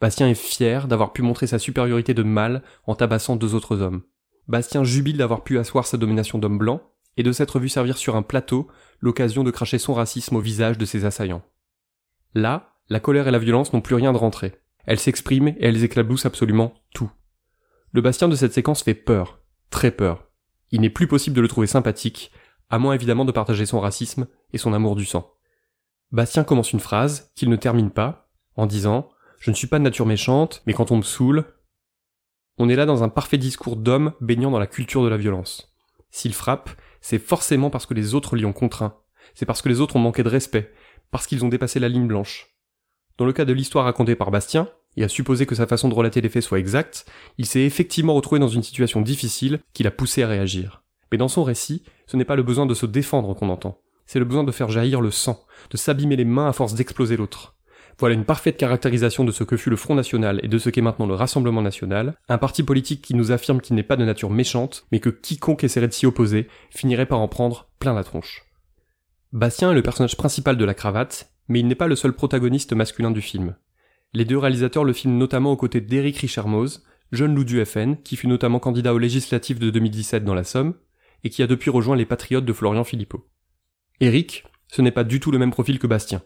Bastien 0.00 0.26
est 0.26 0.32
fier 0.34 0.88
d'avoir 0.88 1.12
pu 1.12 1.20
montrer 1.20 1.46
sa 1.46 1.58
supériorité 1.58 2.14
de 2.14 2.22
mâle 2.22 2.62
en 2.86 2.94
tabassant 2.94 3.36
deux 3.36 3.54
autres 3.54 3.82
hommes. 3.82 4.00
Bastien 4.46 4.84
jubile 4.84 5.18
d'avoir 5.18 5.44
pu 5.44 5.58
asseoir 5.58 5.86
sa 5.86 5.98
domination 5.98 6.38
d'homme 6.38 6.56
blanc, 6.56 6.80
et 7.18 7.22
de 7.22 7.32
s'être 7.32 7.60
vu 7.60 7.68
servir 7.68 7.98
sur 7.98 8.16
un 8.16 8.22
plateau 8.22 8.68
l'occasion 9.00 9.44
de 9.44 9.50
cracher 9.50 9.78
son 9.78 9.92
racisme 9.92 10.36
au 10.36 10.40
visage 10.40 10.78
de 10.78 10.86
ses 10.86 11.04
assaillants. 11.04 11.42
Là, 12.32 12.72
la 12.88 13.00
colère 13.00 13.28
et 13.28 13.32
la 13.32 13.38
violence 13.38 13.74
n'ont 13.74 13.82
plus 13.82 13.96
rien 13.96 14.14
de 14.14 14.18
rentré. 14.18 14.54
Elles 14.86 14.98
s'expriment 14.98 15.48
et 15.48 15.66
elles 15.66 15.84
éclaboussent 15.84 16.24
absolument 16.24 16.72
tout. 16.94 17.10
Le 17.92 18.00
Bastien 18.00 18.28
de 18.28 18.36
cette 18.36 18.54
séquence 18.54 18.82
fait 18.82 18.94
peur, 18.94 19.37
très 19.70 19.90
peur. 19.90 20.28
Il 20.70 20.80
n'est 20.80 20.90
plus 20.90 21.06
possible 21.06 21.36
de 21.36 21.40
le 21.40 21.48
trouver 21.48 21.66
sympathique, 21.66 22.30
à 22.70 22.78
moins 22.78 22.94
évidemment 22.94 23.24
de 23.24 23.32
partager 23.32 23.66
son 23.66 23.80
racisme 23.80 24.26
et 24.52 24.58
son 24.58 24.72
amour 24.72 24.96
du 24.96 25.04
sang. 25.04 25.32
Bastien 26.12 26.44
commence 26.44 26.72
une 26.72 26.80
phrase, 26.80 27.32
qu'il 27.34 27.50
ne 27.50 27.56
termine 27.56 27.90
pas, 27.90 28.30
en 28.56 28.66
disant 28.66 29.08
Je 29.38 29.50
ne 29.50 29.56
suis 29.56 29.66
pas 29.66 29.78
de 29.78 29.84
nature 29.84 30.06
méchante, 30.06 30.62
mais 30.66 30.72
quand 30.72 30.90
on 30.90 30.96
me 30.96 31.02
saoule. 31.02 31.44
On 32.58 32.68
est 32.68 32.76
là 32.76 32.86
dans 32.86 33.04
un 33.04 33.08
parfait 33.08 33.38
discours 33.38 33.76
d'homme 33.76 34.12
baignant 34.20 34.50
dans 34.50 34.58
la 34.58 34.66
culture 34.66 35.04
de 35.04 35.08
la 35.08 35.16
violence. 35.16 35.74
S'il 36.10 36.34
frappe, 36.34 36.70
c'est 37.00 37.18
forcément 37.18 37.70
parce 37.70 37.86
que 37.86 37.94
les 37.94 38.14
autres 38.14 38.36
l'y 38.36 38.44
ont 38.44 38.52
contraint. 38.52 38.96
C'est 39.34 39.46
parce 39.46 39.62
que 39.62 39.68
les 39.68 39.80
autres 39.80 39.96
ont 39.96 40.00
manqué 40.00 40.22
de 40.22 40.28
respect, 40.28 40.72
parce 41.10 41.26
qu'ils 41.26 41.44
ont 41.44 41.48
dépassé 41.48 41.78
la 41.78 41.88
ligne 41.88 42.08
blanche. 42.08 42.56
Dans 43.18 43.26
le 43.26 43.32
cas 43.32 43.44
de 43.44 43.52
l'histoire 43.52 43.84
racontée 43.84 44.16
par 44.16 44.30
Bastien, 44.30 44.68
et 44.98 45.04
à 45.04 45.08
supposer 45.08 45.46
que 45.46 45.54
sa 45.54 45.66
façon 45.66 45.88
de 45.88 45.94
relater 45.94 46.20
les 46.20 46.28
faits 46.28 46.42
soit 46.42 46.58
exacte, 46.58 47.06
il 47.38 47.46
s'est 47.46 47.62
effectivement 47.62 48.14
retrouvé 48.14 48.40
dans 48.40 48.48
une 48.48 48.62
situation 48.62 49.00
difficile 49.00 49.60
qui 49.72 49.82
l'a 49.82 49.90
poussé 49.90 50.22
à 50.22 50.28
réagir. 50.28 50.82
Mais 51.12 51.18
dans 51.18 51.28
son 51.28 51.44
récit, 51.44 51.84
ce 52.06 52.16
n'est 52.16 52.24
pas 52.24 52.36
le 52.36 52.42
besoin 52.42 52.66
de 52.66 52.74
se 52.74 52.84
défendre 52.84 53.34
qu'on 53.34 53.48
entend, 53.48 53.80
c'est 54.06 54.18
le 54.18 54.24
besoin 54.24 54.44
de 54.44 54.52
faire 54.52 54.70
jaillir 54.70 55.00
le 55.00 55.10
sang, 55.10 55.44
de 55.70 55.76
s'abîmer 55.76 56.16
les 56.16 56.24
mains 56.24 56.48
à 56.48 56.52
force 56.52 56.74
d'exploser 56.74 57.16
l'autre. 57.16 57.54
Voilà 57.98 58.14
une 58.14 58.24
parfaite 58.24 58.56
caractérisation 58.56 59.24
de 59.24 59.32
ce 59.32 59.44
que 59.44 59.56
fut 59.56 59.70
le 59.70 59.76
Front 59.76 59.94
National 59.94 60.40
et 60.42 60.48
de 60.48 60.58
ce 60.58 60.70
qu'est 60.70 60.80
maintenant 60.80 61.06
le 61.06 61.14
Rassemblement 61.14 61.62
National, 61.62 62.14
un 62.28 62.38
parti 62.38 62.62
politique 62.62 63.02
qui 63.02 63.14
nous 63.14 63.32
affirme 63.32 63.60
qu'il 63.60 63.76
n'est 63.76 63.82
pas 63.82 63.96
de 63.96 64.04
nature 64.04 64.30
méchante, 64.30 64.86
mais 64.92 65.00
que 65.00 65.10
quiconque 65.10 65.64
essaierait 65.64 65.88
de 65.88 65.92
s'y 65.92 66.06
opposer 66.06 66.48
finirait 66.70 67.06
par 67.06 67.20
en 67.20 67.28
prendre 67.28 67.68
plein 67.80 67.94
la 67.94 68.04
tronche. 68.04 68.44
Bastien 69.32 69.72
est 69.72 69.74
le 69.74 69.82
personnage 69.82 70.16
principal 70.16 70.56
de 70.56 70.64
la 70.64 70.74
cravate, 70.74 71.30
Mais 71.50 71.60
il 71.60 71.66
n'est 71.66 71.74
pas 71.74 71.86
le 71.86 71.96
seul 71.96 72.12
protagoniste 72.12 72.74
masculin 72.74 73.10
du 73.10 73.22
film. 73.22 73.56
Les 74.14 74.24
deux 74.24 74.38
réalisateurs 74.38 74.84
le 74.84 74.92
filment 74.92 75.18
notamment 75.18 75.52
aux 75.52 75.56
côtés 75.56 75.80
d'Éric 75.80 76.18
Richermoz, 76.18 76.82
jeune 77.12 77.34
loup 77.34 77.44
du 77.44 77.64
FN, 77.64 77.96
qui 77.96 78.16
fut 78.16 78.26
notamment 78.26 78.58
candidat 78.58 78.94
aux 78.94 78.98
législatives 78.98 79.58
de 79.58 79.70
2017 79.70 80.24
dans 80.24 80.34
la 80.34 80.44
Somme, 80.44 80.74
et 81.24 81.30
qui 81.30 81.42
a 81.42 81.46
depuis 81.46 81.70
rejoint 81.70 81.96
les 81.96 82.06
Patriotes 82.06 82.44
de 82.44 82.52
Florian 82.52 82.84
Philippot. 82.84 83.28
Éric, 84.00 84.44
ce 84.68 84.82
n'est 84.82 84.90
pas 84.90 85.04
du 85.04 85.20
tout 85.20 85.30
le 85.30 85.38
même 85.38 85.50
profil 85.50 85.78
que 85.78 85.86
Bastien. 85.86 86.22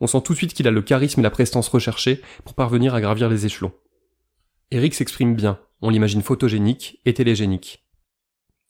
On 0.00 0.06
sent 0.06 0.22
tout 0.22 0.32
de 0.32 0.38
suite 0.38 0.54
qu'il 0.54 0.68
a 0.68 0.70
le 0.70 0.82
charisme 0.82 1.20
et 1.20 1.22
la 1.22 1.30
prestance 1.30 1.68
recherchés 1.68 2.20
pour 2.44 2.54
parvenir 2.54 2.94
à 2.94 3.00
gravir 3.00 3.28
les 3.28 3.46
échelons. 3.46 3.72
Éric 4.70 4.94
s'exprime 4.94 5.34
bien, 5.34 5.58
on 5.80 5.90
l'imagine 5.90 6.22
photogénique 6.22 7.00
et 7.04 7.14
télégénique. 7.14 7.86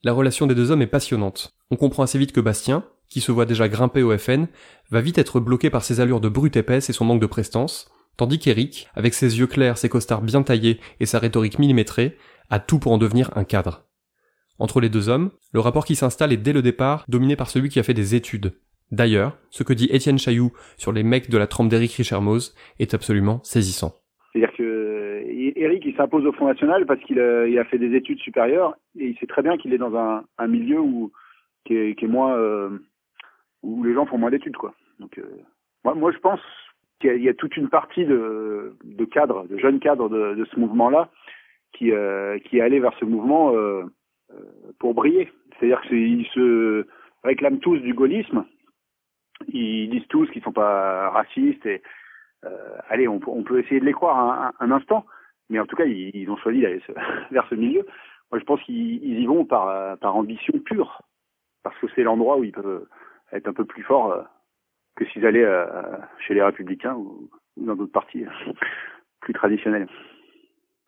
La 0.02 0.12
relation 0.12 0.46
des 0.46 0.54
deux 0.54 0.70
hommes 0.70 0.82
est 0.82 0.87
passionnante. 0.87 1.56
On 1.70 1.76
comprend 1.76 2.04
assez 2.04 2.18
vite 2.18 2.32
que 2.32 2.40
Bastien, 2.40 2.85
qui 3.08 3.20
se 3.20 3.32
voit 3.32 3.46
déjà 3.46 3.68
grimper 3.68 4.02
au 4.02 4.16
FN, 4.16 4.46
va 4.90 5.00
vite 5.00 5.18
être 5.18 5.40
bloqué 5.40 5.70
par 5.70 5.85
ses 5.85 6.00
allures 6.00 6.20
de 6.20 6.28
brute 6.28 6.56
épaisse 6.56 6.90
et 6.90 6.92
son 6.92 7.04
manque 7.04 7.20
de 7.20 7.26
prestance, 7.26 7.90
tandis 8.16 8.38
qu'Eric, 8.38 8.88
avec 8.94 9.14
ses 9.14 9.38
yeux 9.38 9.46
clairs, 9.46 9.78
ses 9.78 9.88
costards 9.88 10.23
bien 10.23 10.42
taillés 10.42 10.80
et 11.00 11.06
sa 11.06 11.18
rhétorique 11.18 11.58
millimétrée, 11.58 12.16
a 12.50 12.58
tout 12.58 12.78
pour 12.78 12.92
en 12.92 12.99
devenir 12.99 13.30
un 13.37 13.44
cadre. 13.44 13.85
Entre 14.58 14.80
les 14.80 14.88
deux 14.88 15.08
hommes, 15.08 15.30
le 15.52 15.61
rapport 15.61 15.85
qui 15.85 15.96
s'installe 15.96 16.32
est 16.32 16.38
dès 16.38 16.52
le 16.52 16.62
départ 16.62 17.04
dominé 17.08 17.37
par 17.37 17.50
celui 17.50 17.68
qui 17.68 17.78
a 17.78 17.82
fait 17.82 17.94
des 17.94 18.14
études. 18.14 18.52
D'ailleurs, 18.90 19.37
ce 19.50 19.64
que 19.64 19.73
dit 19.73 19.88
Étienne 19.90 20.18
Chailloux 20.18 20.52
sur 20.76 20.92
les 20.92 21.02
mecs 21.02 21.28
de 21.28 21.38
la 21.38 21.46
trempe 21.46 21.68
d'Éric 21.68 21.92
Richermoz 21.92 22.54
est 22.78 22.94
absolument 22.94 23.42
saisissant. 23.42 23.92
C'est-à-dire 24.32 24.56
que 24.56 25.23
Eric, 25.56 25.82
il 25.85 25.96
s'impose 25.96 26.25
au 26.25 26.32
Front 26.32 26.46
National 26.46 26.87
parce 26.87 27.00
qu'il 27.00 27.18
a, 27.20 27.46
il 27.46 27.58
a, 27.58 27.64
fait 27.64 27.78
des 27.78 27.94
études 27.96 28.20
supérieures 28.20 28.76
et 28.99 29.06
il 29.08 29.18
sait 29.18 29.26
très 29.26 29.42
bien 29.42 29.56
qu'il 29.56 29.73
est 29.73 29.78
dans 29.78 29.94
un, 29.96 30.25
un 30.38 30.46
milieu 30.46 30.80
où 30.80 31.12
qui 31.64 31.75
est, 31.75 31.99
qui 31.99 32.04
est 32.04 32.08
moins 32.08 32.37
euh, 32.37 32.78
où 33.62 33.82
les 33.82 33.92
gens 33.92 34.06
font 34.06 34.18
moins 34.18 34.30
d'études 34.30 34.56
quoi. 34.56 34.75
Donc 35.00 35.18
euh, 35.18 35.25
moi, 35.85 35.94
moi 35.94 36.12
je 36.12 36.18
pense 36.18 36.40
qu'il 37.00 37.23
y, 37.23 37.29
a 37.29 37.35
toute 37.35 37.57
une 37.57 37.69
partie 37.69 38.05
de, 38.05 38.76
de 38.85 39.05
cadres, 39.05 39.47
de 39.49 39.59
jeunes 39.59 39.81
cadres 39.81 40.09
de, 40.09 40.35
de 40.35 40.45
ce 40.47 40.59
mouvement-là 40.59 41.11
qui 41.73 41.93
euh, 41.93 42.38
qui 42.38 42.59
est 42.59 42.62
allé 42.62 42.81
vers 42.81 42.97
ce 42.99 43.05
mouvement 43.05 43.55
euh, 43.55 43.85
euh 44.31 44.73
pour 44.79 44.95
briller. 44.95 45.31
C'est-à-dire 45.59 45.81
qu'ils 45.83 46.26
se 46.29 46.87
réclament 47.25 47.61
tous 47.61 47.79
du 47.79 47.95
gaullisme. 47.95 48.45
Ils 49.49 49.91
disent 49.91 50.07
tous 50.09 50.29
qu'ils 50.31 50.43
sont 50.43 50.53
pas 50.53 51.11
racistes 51.11 51.65
et 51.67 51.83
euh, 52.45 52.79
allez, 52.88 53.09
on, 53.09 53.21
on, 53.26 53.43
peut 53.43 53.59
essayer 53.61 53.81
de 53.81 53.85
les 53.85 53.93
croire 53.93 54.19
un, 54.19 54.53
un, 54.61 54.71
instant, 54.71 55.05
mais 55.50 55.59
en 55.59 55.67
tout 55.67 55.76
cas, 55.76 55.85
ils, 55.85 56.11
ils 56.15 56.31
ont 56.31 56.37
choisi 56.37 56.61
d'aller 56.61 56.83
vers 57.31 57.47
ce 57.49 57.55
milieu. 57.55 57.85
Moi, 58.31 58.38
je 58.38 58.45
pense 58.45 58.62
qu'ils 58.62 59.21
y 59.21 59.26
vont 59.26 59.45
par, 59.45 59.99
par 59.99 60.17
ambition 60.17 60.59
pure, 60.61 61.03
parce 61.62 61.76
que 61.79 61.87
c'est 61.95 62.03
l'endroit 62.03 62.38
où 62.38 62.45
ils 62.45 62.53
peuvent 62.53 62.87
être 63.33 63.49
un 63.49 63.53
peu 63.53 63.65
plus 63.65 63.83
forts 63.83 64.12
euh, 64.12 64.23
que 64.97 65.05
s'ils 65.07 65.26
allaient 65.26 65.45
euh, 65.45 65.67
chez 66.26 66.35
les 66.35 66.43
républicains 66.43 66.95
ou, 66.95 67.31
dans 67.57 67.76
d'autres 67.76 67.93
partis 67.93 68.25
euh, 68.25 68.53
plus 69.21 69.35
traditionnels. 69.35 69.88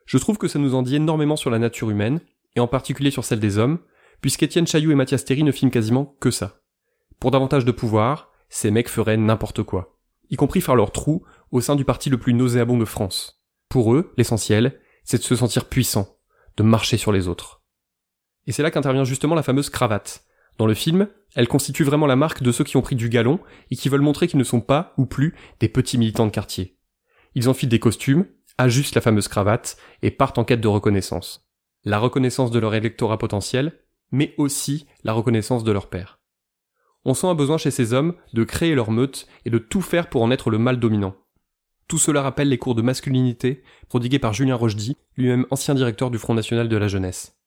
Je 0.07 0.19
trouve 0.19 0.39
que 0.39 0.49
ça 0.49 0.59
nous 0.59 0.75
en 0.75 0.83
dit 0.83 0.97
énormément 0.97 1.37
sur 1.37 1.51
la 1.51 1.59
nature 1.59 1.91
humaine, 1.91 2.21
et 2.57 2.61
en 2.61 2.67
particulier 2.67 3.11
sur 3.11 3.25
celle 3.25 3.41
des 3.41 3.59
hommes, 3.59 3.79
puisqu'Étienne 4.21 4.67
Chailloux 4.67 4.91
et 4.91 4.97
Mathias 4.97 5.25
Théry 5.25 5.45
ne 5.45 5.53
filment 5.53 5.71
quasiment 5.71 6.17
que 6.21 6.31
ça. 6.31 6.61
Pour 7.21 7.31
davantage 7.31 7.65
de 7.65 7.73
pouvoir, 7.73 8.33
ces 8.49 8.71
mecs 8.71 8.89
feraient 8.89 9.17
n'importe 9.17 9.63
quoi, 9.63 9.99
y 10.31 10.37
compris 10.37 10.61
faire 10.61 10.77
leur 10.77 10.93
trou 10.93 11.25
au 11.51 11.61
sein 11.61 11.77
du 11.77 11.85
parti 11.85 12.11
le 12.11 12.19
plus 12.19 12.35
nauséabond 12.35 12.79
de 12.79 12.85
France. 12.85 13.45
Pour 13.69 13.95
eux, 13.95 14.13
l'essentiel, 14.17 14.81
c'est 15.05 15.19
de 15.19 15.23
se 15.23 15.37
sentir 15.37 15.69
puissant, 15.69 16.07
de 16.57 16.63
marcher 16.63 16.97
sur 16.97 17.13
les 17.13 17.29
autres. 17.29 17.63
Et 18.47 18.53
c'est 18.53 18.63
là 18.63 18.71
qu'intervient 18.71 19.05
justement 19.05 19.35
la 19.35 19.43
fameuse 19.43 19.69
cravate. 19.69 20.25
Dans 20.59 20.67
le 20.67 20.75
film, 20.75 21.09
elle 21.35 21.49
constitue 21.49 21.85
vraiment 21.85 22.07
la 22.07 22.17
marque 22.17 22.43
de 22.43 22.53
ceux 22.53 22.65
qui 22.65 22.77
ont 22.77 22.83
pris 22.83 22.97
du 22.97 23.09
galon 23.09 23.39
et 23.71 23.77
qui 23.77 23.89
veulent 23.89 24.01
montrer 24.01 24.27
qu'ils 24.27 24.39
ne 24.39 24.45
sont 24.45 24.61
pas, 24.61 24.93
ou 24.99 25.07
plus, 25.07 25.35
des 25.61 25.69
petits 25.69 25.99
militants 25.99 26.27
de 26.27 26.33
quartier. 26.33 26.77
Ils 27.35 27.49
enfilent 27.49 27.69
des 27.69 27.79
costumes, 27.79 28.27
ajustent 28.59 28.97
la 28.97 29.01
fameuse 29.01 29.29
cravate 29.29 29.77
et 30.03 30.11
partent 30.11 30.39
en 30.39 30.45
quête 30.45 30.61
de 30.61 30.69
reconnaissance. 30.69 31.49
La 31.85 31.99
reconnaissance 31.99 32.51
de 32.51 32.59
leur 32.59 32.75
électorat 32.75 33.19
potentiel, 33.19 33.79
mais 34.11 34.35
aussi 34.37 34.87
la 35.05 35.13
reconnaissance 35.13 35.65
de 35.65 35.73
leur 35.73 35.89
père. 35.89 36.19
On 37.05 37.15
sent 37.15 37.29
un 37.29 37.35
besoin 37.35 37.57
chez 37.57 37.71
ces 37.71 37.93
hommes 37.93 38.15
de 38.33 38.43
créer 38.43 38.75
leur 38.75 38.91
meute 38.91 39.29
et 39.45 39.51
de 39.51 39.59
tout 39.59 39.81
faire 39.81 40.11
pour 40.11 40.23
en 40.23 40.31
être 40.31 40.51
le 40.51 40.59
mal 40.59 40.81
dominant. 40.81 41.15
Tout 41.87 41.99
cela 41.99 42.21
rappelle 42.21 42.49
les 42.49 42.59
cours 42.59 42.75
de 42.75 42.83
masculinité 42.83 43.63
prodigués 43.89 44.19
par 44.19 44.35
Julien 44.35 44.57
Rochdy, 44.57 44.97
lui-même 45.17 45.47
ancien 45.51 45.75
directeur 45.75 46.11
du 46.11 46.19
Front 46.19 46.35
National 46.35 46.69
de 46.69 46.77
la 46.77 46.89
Jeunesse. 46.89 47.39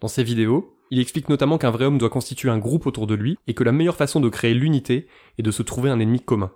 Dans 0.00 0.08
ses 0.08 0.24
vidéos, 0.24 0.73
il 0.90 1.00
explique 1.00 1.28
notamment 1.28 1.58
qu'un 1.58 1.70
vrai 1.70 1.84
homme 1.84 1.98
doit 1.98 2.10
constituer 2.10 2.50
un 2.50 2.58
groupe 2.58 2.86
autour 2.86 3.06
de 3.06 3.14
lui 3.14 3.38
et 3.46 3.54
que 3.54 3.64
la 3.64 3.72
meilleure 3.72 3.96
façon 3.96 4.20
de 4.20 4.28
créer 4.28 4.54
l'unité 4.54 5.08
est 5.38 5.42
de 5.42 5.50
se 5.50 5.62
trouver 5.62 5.90
un 5.90 5.98
ennemi 5.98 6.20
commun. 6.20 6.52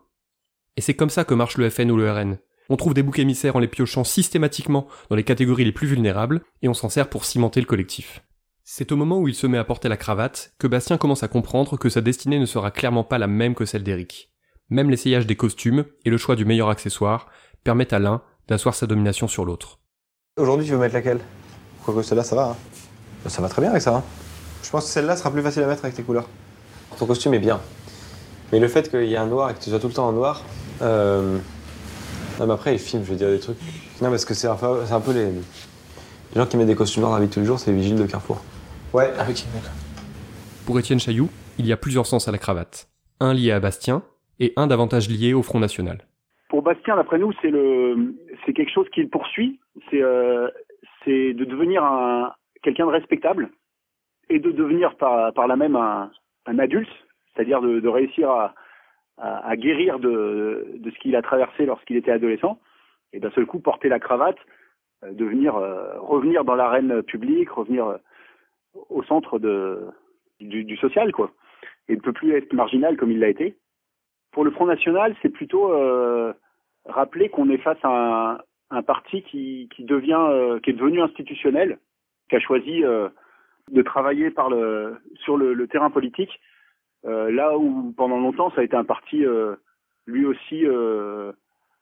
Et 0.76 0.80
c'est 0.80 0.94
comme 0.94 1.10
ça 1.10 1.24
que 1.24 1.34
marche 1.34 1.58
le 1.58 1.68
FN 1.70 1.90
ou 1.90 1.96
le 1.96 2.10
RN. 2.10 2.38
On 2.68 2.76
trouve 2.76 2.94
des 2.94 3.02
boucs 3.02 3.18
émissaires 3.18 3.56
en 3.56 3.60
les 3.60 3.68
piochant 3.68 4.04
systématiquement 4.04 4.86
dans 5.08 5.16
les 5.16 5.24
catégories 5.24 5.64
les 5.64 5.72
plus 5.72 5.86
vulnérables 5.86 6.42
et 6.62 6.68
on 6.68 6.74
s'en 6.74 6.88
sert 6.88 7.08
pour 7.08 7.24
cimenter 7.24 7.60
le 7.60 7.66
collectif. 7.66 8.22
C'est 8.62 8.92
au 8.92 8.96
moment 8.96 9.18
où 9.18 9.28
il 9.28 9.34
se 9.34 9.46
met 9.46 9.56
à 9.56 9.64
porter 9.64 9.88
la 9.88 9.96
cravate 9.96 10.52
que 10.58 10.66
Bastien 10.66 10.98
commence 10.98 11.22
à 11.22 11.28
comprendre 11.28 11.78
que 11.78 11.88
sa 11.88 12.02
destinée 12.02 12.38
ne 12.38 12.44
sera 12.44 12.70
clairement 12.70 13.04
pas 13.04 13.16
la 13.16 13.26
même 13.26 13.54
que 13.54 13.64
celle 13.64 13.82
d'Eric. 13.82 14.30
Même 14.68 14.90
l'essayage 14.90 15.26
des 15.26 15.36
costumes 15.36 15.86
et 16.04 16.10
le 16.10 16.18
choix 16.18 16.36
du 16.36 16.44
meilleur 16.44 16.68
accessoire 16.68 17.30
permettent 17.64 17.94
à 17.94 17.98
l'un 17.98 18.22
d'asseoir 18.46 18.74
sa 18.74 18.86
domination 18.86 19.26
sur 19.26 19.46
l'autre. 19.46 19.80
Aujourd'hui, 20.36 20.66
tu 20.66 20.72
veux 20.72 20.78
mettre 20.78 20.94
laquelle? 20.94 21.20
Quoique 21.82 22.02
celle-là, 22.02 22.24
ça 22.24 22.36
va. 22.36 22.50
Hein. 22.50 22.56
Ça 23.26 23.42
va 23.42 23.48
très 23.48 23.60
bien 23.60 23.70
avec 23.70 23.82
ça. 23.82 23.96
Hein. 23.96 24.04
Je 24.62 24.70
pense 24.70 24.84
que 24.84 24.90
celle-là 24.90 25.16
sera 25.16 25.30
plus 25.30 25.42
facile 25.42 25.62
à 25.62 25.66
mettre 25.66 25.84
avec 25.84 25.96
tes 25.96 26.02
couleurs. 26.02 26.28
Ton 26.98 27.06
costume 27.06 27.34
est 27.34 27.38
bien. 27.38 27.60
Mais 28.52 28.60
le 28.60 28.68
fait 28.68 28.90
qu'il 28.90 29.04
y 29.04 29.14
ait 29.14 29.18
un 29.18 29.26
noir 29.26 29.50
et 29.50 29.54
que 29.54 29.60
tu 29.60 29.70
sois 29.70 29.78
tout 29.78 29.88
le 29.88 29.92
temps 29.92 30.08
en 30.08 30.12
noir. 30.12 30.42
Euh... 30.82 31.38
Non, 32.40 32.46
mais 32.46 32.54
après, 32.54 32.72
les 32.72 32.78
films, 32.78 33.04
je 33.04 33.10
veux 33.10 33.16
dire 33.16 33.28
des 33.28 33.40
trucs. 33.40 33.58
Non, 34.00 34.10
parce 34.10 34.24
que 34.24 34.34
c'est 34.34 34.46
un, 34.46 34.52
un, 34.52 35.00
peu 35.00 35.12
les... 35.12 35.26
les 35.26 35.42
gens 36.34 36.46
qui 36.46 36.56
mettent 36.56 36.68
des 36.68 36.74
costumes 36.74 37.02
noirs 37.02 37.12
dans 37.12 37.18
la 37.18 37.24
vie 37.24 37.28
de 37.28 37.34
tous 37.34 37.40
les 37.40 37.46
jours, 37.46 37.58
c'est 37.58 37.70
les 37.70 37.76
vigiles 37.76 37.96
de 37.96 38.06
Carrefour. 38.06 38.40
Ouais, 38.92 39.12
ah, 39.18 39.26
ok, 39.28 39.44
d'accord. 39.52 39.70
Pour 40.64 40.78
Étienne 40.78 41.00
Chailloux, 41.00 41.28
il 41.58 41.66
y 41.66 41.72
a 41.72 41.76
plusieurs 41.76 42.06
sens 42.06 42.28
à 42.28 42.32
la 42.32 42.38
cravate. 42.38 42.88
Un 43.20 43.34
lié 43.34 43.52
à 43.52 43.60
Bastien 43.60 44.02
et 44.38 44.52
un 44.56 44.66
davantage 44.66 45.08
lié 45.08 45.34
au 45.34 45.42
Front 45.42 45.58
National. 45.58 46.06
Pour 46.48 46.62
Bastien, 46.62 46.96
d'après 46.96 47.18
nous, 47.18 47.32
c'est 47.42 47.50
le, 47.50 48.14
c'est 48.46 48.52
quelque 48.52 48.72
chose 48.72 48.86
qu'il 48.94 49.10
poursuit. 49.10 49.60
C'est, 49.90 50.00
euh, 50.00 50.48
c'est 51.04 51.34
de 51.34 51.44
devenir 51.44 51.82
un 51.82 52.32
quelqu'un 52.62 52.86
de 52.86 52.92
respectable 52.92 53.50
et 54.28 54.38
de 54.38 54.50
devenir 54.50 54.96
par, 54.96 55.32
par 55.32 55.46
là 55.46 55.56
même 55.56 55.76
un, 55.76 56.10
un 56.46 56.58
adulte, 56.58 56.90
c'est-à-dire 57.34 57.60
de, 57.60 57.80
de 57.80 57.88
réussir 57.88 58.30
à, 58.30 58.54
à, 59.18 59.48
à, 59.48 59.56
guérir 59.56 59.98
de, 59.98 60.66
de 60.74 60.90
ce 60.90 60.98
qu'il 60.98 61.16
a 61.16 61.22
traversé 61.22 61.66
lorsqu'il 61.66 61.96
était 61.96 62.10
adolescent, 62.10 62.58
et 63.12 63.20
d'un 63.20 63.30
seul 63.30 63.46
coup 63.46 63.60
porter 63.60 63.88
la 63.88 63.98
cravate, 63.98 64.38
euh, 65.04 65.12
devenir 65.12 65.56
euh, 65.56 65.98
revenir 66.00 66.44
dans 66.44 66.56
l'arène 66.56 67.02
publique, 67.02 67.50
revenir 67.50 67.86
euh, 67.86 67.96
au 68.90 69.02
centre 69.04 69.38
de, 69.38 69.86
du, 70.40 70.64
du, 70.64 70.76
social, 70.76 71.12
quoi. 71.12 71.30
Et 71.88 71.94
ne 71.94 72.00
peut 72.00 72.12
plus 72.12 72.32
être 72.32 72.52
marginal 72.52 72.96
comme 72.96 73.12
il 73.12 73.20
l'a 73.20 73.28
été. 73.28 73.56
Pour 74.32 74.44
le 74.44 74.50
Front 74.50 74.66
National, 74.66 75.14
c'est 75.22 75.30
plutôt 75.30 75.72
rappeler 76.84 77.30
qu'on 77.30 77.48
est 77.48 77.58
face 77.58 77.78
à 77.82 77.88
un, 77.88 78.38
un 78.70 78.82
parti 78.82 79.22
qui, 79.22 79.70
qui 79.74 79.84
devient, 79.84 80.60
qui 80.62 80.70
est 80.70 80.74
devenu 80.74 81.00
institutionnel, 81.00 81.78
qui 82.28 82.36
a 82.36 82.40
choisi 82.40 82.84
euh, 82.84 83.08
de 83.70 83.82
travailler 83.82 84.30
par 84.30 84.50
le, 84.50 84.98
sur 85.16 85.36
le, 85.36 85.54
le 85.54 85.68
terrain 85.68 85.90
politique, 85.90 86.40
euh, 87.04 87.30
là 87.30 87.56
où 87.56 87.92
pendant 87.96 88.18
longtemps 88.18 88.50
ça 88.50 88.60
a 88.60 88.64
été 88.64 88.76
un 88.76 88.84
parti 88.84 89.24
euh, 89.24 89.56
lui 90.06 90.24
aussi 90.24 90.64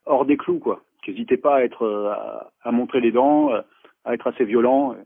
hors 0.04 0.24
des 0.24 0.36
clous, 0.36 0.58
quoi. 0.58 0.82
Qui 1.04 1.12
n'hésitait 1.12 1.36
pas 1.36 1.56
à 1.56 1.62
être 1.62 1.86
à, 1.86 2.50
à, 2.62 2.72
montrer 2.72 3.00
les 3.00 3.12
dents, 3.12 3.50
à 4.04 4.14
être 4.14 4.26
assez 4.26 4.44
violent. 4.44 4.96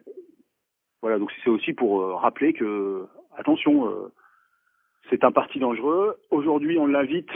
Voilà, 1.03 1.19
donc 1.19 1.31
c'est 1.45 1.51
aussi 1.51 1.75
pour 1.75 2.19
rappeler 2.21 2.55
que 2.55 3.05
attention, 3.37 4.11
c'est 5.11 5.23
un 5.23 5.33
parti 5.33 5.59
dangereux. 5.59 6.17
Aujourd'hui, 6.31 6.79
on 6.79 6.87
l'invite 6.87 7.29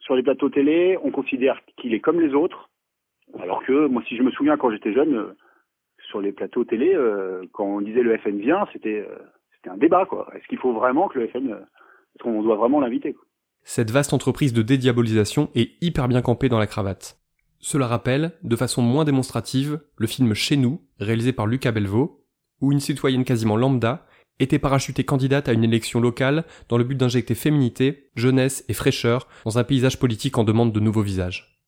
sur 0.00 0.16
les 0.16 0.24
plateaux 0.24 0.48
télé, 0.48 0.98
on 1.04 1.12
considère 1.12 1.60
qu'il 1.76 1.94
est 1.94 2.00
comme 2.00 2.20
les 2.20 2.34
autres, 2.34 2.68
alors 3.38 3.62
que 3.62 3.86
moi, 3.86 4.02
si 4.08 4.16
je 4.16 4.24
me 4.24 4.32
souviens 4.32 4.56
quand 4.56 4.72
j'étais 4.72 4.92
jeune 4.92 5.34
sur 6.10 6.20
les 6.20 6.32
plateaux 6.32 6.64
télé, 6.64 6.92
euh, 6.94 7.42
quand 7.52 7.64
on 7.64 7.80
disait 7.80 8.02
le 8.02 8.18
FN 8.18 8.38
vient, 8.38 8.66
c'était 8.72 9.06
euh, 9.08 9.16
c'était 9.56 9.70
un 9.70 9.78
débat 9.78 10.04
quoi. 10.06 10.28
Est-ce 10.34 10.46
qu'il 10.48 10.58
faut 10.58 10.72
vraiment 10.72 11.08
que 11.08 11.18
le 11.18 11.28
FN, 11.28 11.52
euh, 11.52 11.60
est-ce 11.60 12.22
qu'on 12.22 12.42
doit 12.42 12.56
vraiment 12.56 12.80
l'inviter 12.80 13.16
Cette 13.62 13.90
vaste 13.90 14.12
entreprise 14.12 14.52
de 14.52 14.62
dédiabolisation 14.62 15.50
est 15.54 15.82
hyper 15.82 16.08
bien 16.08 16.20
campée 16.20 16.48
dans 16.48 16.58
la 16.58 16.66
cravate. 16.66 17.18
Cela 17.58 17.86
rappelle, 17.86 18.32
de 18.42 18.56
façon 18.56 18.82
moins 18.82 19.04
démonstrative, 19.04 19.80
le 19.96 20.06
film 20.06 20.34
Chez 20.34 20.56
nous, 20.56 20.80
réalisé 20.98 21.32
par 21.32 21.46
Lucas 21.46 21.72
Belvaux, 21.72 22.24
où 22.60 22.72
une 22.72 22.80
citoyenne 22.80 23.24
quasiment 23.24 23.56
lambda 23.56 24.06
était 24.38 24.58
parachutée 24.58 25.04
candidate 25.04 25.48
à 25.48 25.52
une 25.52 25.64
élection 25.64 26.00
locale 26.00 26.44
dans 26.68 26.78
le 26.78 26.84
but 26.84 26.94
d'injecter 26.96 27.34
féminité, 27.34 28.10
jeunesse 28.16 28.64
et 28.68 28.72
fraîcheur 28.72 29.28
dans 29.44 29.58
un 29.58 29.64
paysage 29.64 29.98
politique 29.98 30.38
en 30.38 30.44
demande 30.44 30.72
de 30.72 30.80
nouveaux 30.80 31.02
visages. 31.02 31.60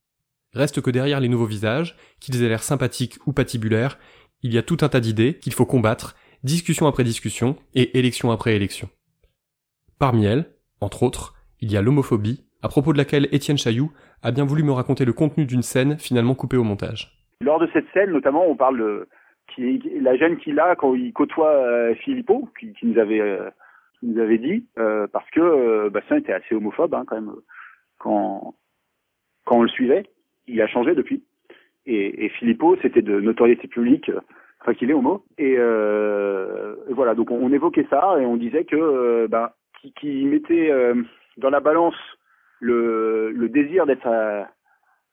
Reste 0.54 0.82
que 0.82 0.90
derrière 0.90 1.20
les 1.20 1.28
nouveaux 1.28 1.46
visages, 1.46 1.96
qu'ils 2.20 2.42
aient 2.42 2.48
l'air 2.48 2.62
sympathiques 2.62 3.18
ou 3.26 3.32
patibulaires, 3.32 3.98
il 4.42 4.52
y 4.52 4.58
a 4.58 4.62
tout 4.62 4.78
un 4.82 4.88
tas 4.88 5.00
d'idées 5.00 5.38
qu'il 5.38 5.52
faut 5.52 5.66
combattre, 5.66 6.16
discussion 6.42 6.86
après 6.86 7.04
discussion 7.04 7.56
et 7.74 7.98
élection 7.98 8.30
après 8.30 8.56
élection. 8.56 8.88
Parmi 9.98 10.24
elles, 10.24 10.46
entre 10.80 11.02
autres, 11.02 11.34
il 11.60 11.70
y 11.70 11.76
a 11.76 11.82
l'homophobie 11.82 12.44
à 12.62 12.68
propos 12.68 12.92
de 12.92 12.98
laquelle 12.98 13.28
Étienne 13.32 13.58
Chailloux 13.58 13.92
a 14.22 14.30
bien 14.30 14.44
voulu 14.44 14.62
me 14.62 14.72
raconter 14.72 15.04
le 15.04 15.12
contenu 15.12 15.46
d'une 15.46 15.62
scène 15.62 15.98
finalement 15.98 16.34
coupée 16.34 16.56
au 16.56 16.64
montage. 16.64 17.12
Lors 17.40 17.58
de 17.58 17.68
cette 17.72 17.86
scène, 17.92 18.10
notamment, 18.10 18.46
on 18.46 18.56
parle 18.56 18.78
de 18.78 19.08
qui, 19.54 19.82
la 20.00 20.16
gêne 20.16 20.38
qu'il 20.38 20.58
a 20.60 20.76
quand 20.76 20.94
il 20.94 21.12
côtoie 21.12 21.50
euh, 21.50 21.94
Philippot, 21.96 22.48
qui, 22.58 22.72
qui 22.72 22.86
nous 22.86 22.98
avait 22.98 23.20
euh, 23.20 23.50
nous 24.02 24.20
avait 24.20 24.38
dit, 24.38 24.66
euh, 24.78 25.06
parce 25.12 25.28
que 25.30 25.40
euh, 25.40 25.90
Bastien 25.90 26.18
était 26.18 26.32
assez 26.32 26.54
homophobe 26.54 26.94
hein, 26.94 27.04
quand 27.06 27.16
même 27.16 27.32
quand 27.98 28.54
on 29.50 29.62
le 29.62 29.68
suivait. 29.68 30.04
Il 30.46 30.60
a 30.60 30.66
changé 30.66 30.94
depuis. 30.94 31.22
Et, 31.86 32.24
et 32.24 32.28
Philippot, 32.30 32.76
c'était 32.82 33.02
de 33.02 33.20
notoriété 33.20 33.68
publique, 33.68 34.08
euh, 34.08 34.20
enfin 34.60 34.74
qu'il 34.74 34.90
est 34.90 34.94
homo. 34.94 35.24
Et, 35.38 35.56
euh, 35.58 36.76
et 36.88 36.92
voilà, 36.92 37.14
donc 37.14 37.30
on, 37.30 37.36
on, 37.36 37.52
évoquait 37.52 37.86
ça 37.90 38.16
et 38.20 38.26
on 38.26 38.36
disait 38.36 38.64
que 38.64 38.76
euh, 38.76 39.28
bah, 39.28 39.56
qui, 39.80 39.92
qui 39.92 40.24
mettait 40.24 40.70
dans 41.38 41.50
la 41.50 41.60
balance 41.60 41.96
le, 42.60 43.32
le 43.32 43.48
désir 43.48 43.86
d'être 43.86 44.08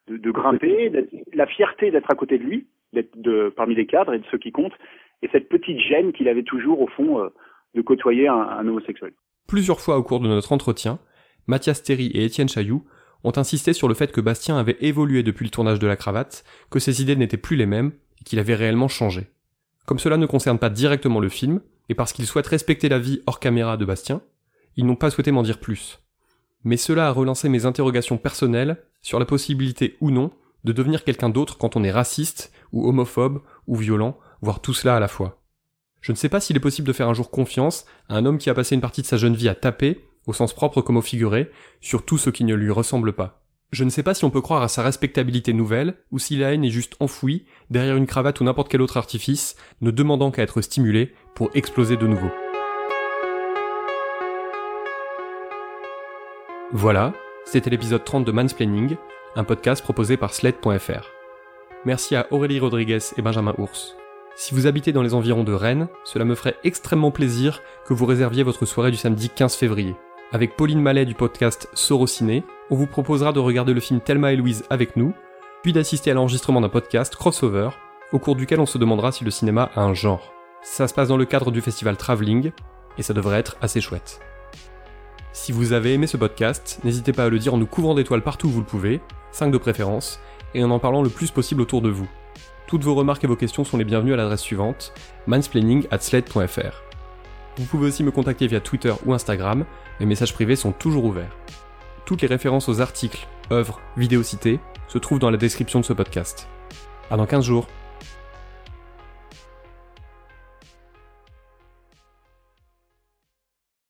de, 0.06 0.16
de, 0.16 0.30
grimper, 0.30 0.92
la 1.32 1.46
fierté 1.46 1.90
d'être 1.90 2.10
à 2.10 2.14
côté 2.14 2.38
de 2.38 2.44
lui, 2.44 2.66
d'être 2.92 3.16
de, 3.20 3.52
parmi 3.56 3.74
les 3.74 3.86
cadres 3.86 4.14
et 4.14 4.18
de 4.18 4.24
ceux 4.30 4.38
qui 4.38 4.52
comptent, 4.52 4.76
et 5.22 5.28
cette 5.32 5.48
petite 5.48 5.78
gêne 5.78 6.12
qu'il 6.12 6.28
avait 6.28 6.42
toujours 6.42 6.80
au 6.80 6.86
fond 6.86 7.20
euh, 7.20 7.28
de 7.74 7.82
côtoyer 7.82 8.28
un, 8.28 8.34
un, 8.34 8.66
homosexuel. 8.66 9.12
Plusieurs 9.48 9.80
fois 9.80 9.98
au 9.98 10.02
cours 10.02 10.20
de 10.20 10.28
notre 10.28 10.52
entretien, 10.52 10.98
Mathias 11.46 11.82
Théry 11.82 12.10
et 12.14 12.24
Étienne 12.24 12.48
Chailloux 12.48 12.84
ont 13.24 13.32
insisté 13.36 13.72
sur 13.72 13.88
le 13.88 13.94
fait 13.94 14.12
que 14.12 14.20
Bastien 14.20 14.58
avait 14.58 14.78
évolué 14.80 15.22
depuis 15.22 15.44
le 15.44 15.50
tournage 15.50 15.78
de 15.78 15.86
la 15.86 15.96
cravate, 15.96 16.44
que 16.70 16.78
ses 16.78 17.02
idées 17.02 17.16
n'étaient 17.16 17.36
plus 17.36 17.56
les 17.56 17.66
mêmes 17.66 17.92
et 18.20 18.24
qu'il 18.24 18.38
avait 18.38 18.54
réellement 18.54 18.88
changé. 18.88 19.30
Comme 19.86 19.98
cela 19.98 20.16
ne 20.16 20.26
concerne 20.26 20.58
pas 20.58 20.70
directement 20.70 21.20
le 21.20 21.28
film, 21.28 21.60
et 21.88 21.94
parce 21.94 22.12
qu'ils 22.12 22.26
souhaitent 22.26 22.46
respecter 22.46 22.88
la 22.88 22.98
vie 22.98 23.20
hors 23.26 23.40
caméra 23.40 23.76
de 23.76 23.84
Bastien, 23.84 24.22
ils 24.76 24.86
n'ont 24.86 24.96
pas 24.96 25.10
souhaité 25.10 25.32
m'en 25.32 25.42
dire 25.42 25.58
plus. 25.58 25.98
Mais 26.62 26.76
cela 26.76 27.08
a 27.08 27.12
relancé 27.12 27.48
mes 27.48 27.66
interrogations 27.66 28.18
personnelles 28.18 28.82
sur 29.02 29.18
la 29.18 29.24
possibilité 29.24 29.96
ou 30.00 30.10
non 30.10 30.30
de 30.64 30.72
devenir 30.72 31.04
quelqu'un 31.04 31.30
d'autre 31.30 31.58
quand 31.58 31.76
on 31.76 31.84
est 31.84 31.90
raciste, 31.90 32.52
ou 32.72 32.88
homophobe, 32.88 33.40
ou 33.66 33.76
violent, 33.76 34.18
voire 34.42 34.60
tout 34.60 34.74
cela 34.74 34.96
à 34.96 35.00
la 35.00 35.08
fois. 35.08 35.42
Je 36.00 36.12
ne 36.12 36.16
sais 36.16 36.28
pas 36.28 36.40
s'il 36.40 36.56
est 36.56 36.60
possible 36.60 36.86
de 36.86 36.92
faire 36.92 37.08
un 37.08 37.14
jour 37.14 37.30
confiance 37.30 37.86
à 38.08 38.16
un 38.16 38.26
homme 38.26 38.38
qui 38.38 38.50
a 38.50 38.54
passé 38.54 38.74
une 38.74 38.80
partie 38.80 39.02
de 39.02 39.06
sa 39.06 39.16
jeune 39.16 39.34
vie 39.34 39.48
à 39.48 39.54
taper, 39.54 40.04
au 40.26 40.32
sens 40.32 40.52
propre 40.52 40.82
comme 40.82 40.96
au 40.96 41.02
figuré, 41.02 41.50
sur 41.80 42.04
tout 42.04 42.18
ce 42.18 42.30
qui 42.30 42.44
ne 42.44 42.54
lui 42.54 42.70
ressemble 42.70 43.12
pas. 43.12 43.40
Je 43.72 43.84
ne 43.84 43.90
sais 43.90 44.02
pas 44.02 44.14
si 44.14 44.24
on 44.24 44.30
peut 44.30 44.40
croire 44.40 44.62
à 44.62 44.68
sa 44.68 44.82
respectabilité 44.82 45.52
nouvelle, 45.52 45.94
ou 46.10 46.18
si 46.18 46.36
la 46.36 46.52
haine 46.52 46.64
est 46.64 46.70
juste 46.70 46.96
enfouie 46.98 47.44
derrière 47.70 47.96
une 47.96 48.06
cravate 48.06 48.40
ou 48.40 48.44
n'importe 48.44 48.68
quel 48.68 48.82
autre 48.82 48.96
artifice, 48.96 49.54
ne 49.80 49.92
demandant 49.92 50.32
qu'à 50.32 50.42
être 50.42 50.60
stimulée 50.60 51.14
pour 51.34 51.50
exploser 51.54 51.96
de 51.96 52.06
nouveau. 52.06 52.30
Voilà, 56.72 57.12
c'était 57.44 57.70
l'épisode 57.70 58.04
30 58.04 58.24
de 58.24 58.32
Mansplaining, 58.32 58.96
un 59.36 59.44
podcast 59.44 59.82
proposé 59.82 60.16
par 60.16 60.34
Sled.fr. 60.34 61.06
Merci 61.84 62.16
à 62.16 62.26
Aurélie 62.30 62.60
Rodriguez 62.60 62.98
et 63.16 63.22
Benjamin 63.22 63.54
Ours. 63.58 63.96
Si 64.36 64.54
vous 64.54 64.66
habitez 64.66 64.92
dans 64.92 65.02
les 65.02 65.14
environs 65.14 65.44
de 65.44 65.52
Rennes, 65.52 65.88
cela 66.04 66.24
me 66.24 66.34
ferait 66.34 66.56
extrêmement 66.64 67.10
plaisir 67.10 67.60
que 67.86 67.94
vous 67.94 68.06
réserviez 68.06 68.42
votre 68.42 68.66
soirée 68.66 68.90
du 68.90 68.96
samedi 68.96 69.30
15 69.30 69.54
février. 69.54 69.94
Avec 70.32 70.54
Pauline 70.54 70.80
Mallet 70.80 71.06
du 71.06 71.14
podcast 71.14 71.68
Sorociné, 71.74 72.44
on 72.70 72.76
vous 72.76 72.86
proposera 72.86 73.32
de 73.32 73.40
regarder 73.40 73.74
le 73.74 73.80
film 73.80 74.00
Thelma 74.00 74.32
et 74.32 74.36
Louise 74.36 74.62
avec 74.70 74.94
nous, 74.94 75.12
puis 75.64 75.72
d'assister 75.72 76.12
à 76.12 76.14
l'enregistrement 76.14 76.60
d'un 76.60 76.68
podcast 76.68 77.16
crossover, 77.16 77.70
au 78.12 78.20
cours 78.20 78.36
duquel 78.36 78.60
on 78.60 78.66
se 78.66 78.78
demandera 78.78 79.10
si 79.10 79.24
le 79.24 79.32
cinéma 79.32 79.70
a 79.74 79.82
un 79.82 79.92
genre. 79.92 80.32
Ça 80.62 80.86
se 80.86 80.94
passe 80.94 81.08
dans 81.08 81.16
le 81.16 81.24
cadre 81.24 81.50
du 81.50 81.60
festival 81.60 81.96
Travelling, 81.96 82.52
et 82.96 83.02
ça 83.02 83.12
devrait 83.12 83.40
être 83.40 83.56
assez 83.60 83.80
chouette. 83.80 84.20
Si 85.32 85.50
vous 85.50 85.72
avez 85.72 85.94
aimé 85.94 86.06
ce 86.06 86.16
podcast, 86.16 86.78
n'hésitez 86.84 87.12
pas 87.12 87.24
à 87.24 87.28
le 87.28 87.40
dire 87.40 87.54
en 87.54 87.58
nous 87.58 87.66
couvrant 87.66 87.96
d'étoiles 87.96 88.22
partout 88.22 88.46
où 88.46 88.50
vous 88.50 88.60
le 88.60 88.66
pouvez, 88.66 89.00
5 89.32 89.50
de 89.50 89.58
préférence, 89.58 90.20
et 90.54 90.62
en 90.62 90.70
en 90.70 90.78
parlant 90.78 91.02
le 91.02 91.10
plus 91.10 91.32
possible 91.32 91.60
autour 91.60 91.82
de 91.82 91.90
vous. 91.90 92.08
Toutes 92.68 92.84
vos 92.84 92.94
remarques 92.94 93.24
et 93.24 93.28
vos 93.28 93.34
questions 93.34 93.64
sont 93.64 93.78
les 93.78 93.84
bienvenues 93.84 94.12
à 94.12 94.16
l'adresse 94.16 94.42
suivante, 94.42 94.92
mansplaining 95.26 95.88
at 95.90 95.98
sled.fr. 95.98 96.89
Vous 97.56 97.64
pouvez 97.64 97.88
aussi 97.88 98.02
me 98.02 98.10
contacter 98.10 98.46
via 98.46 98.60
Twitter 98.60 98.94
ou 99.04 99.12
Instagram, 99.12 99.64
mes 99.98 100.06
messages 100.06 100.32
privés 100.32 100.56
sont 100.56 100.72
toujours 100.72 101.04
ouverts. 101.04 101.36
Toutes 102.04 102.22
les 102.22 102.28
références 102.28 102.68
aux 102.68 102.80
articles, 102.80 103.26
œuvres, 103.52 103.80
vidéos 103.96 104.22
citées 104.22 104.60
se 104.88 104.98
trouvent 104.98 105.18
dans 105.18 105.30
la 105.30 105.36
description 105.36 105.80
de 105.80 105.84
ce 105.84 105.92
podcast. 105.92 106.48
À 107.10 107.16
dans 107.16 107.26
15 107.26 107.44
jours 107.44 107.66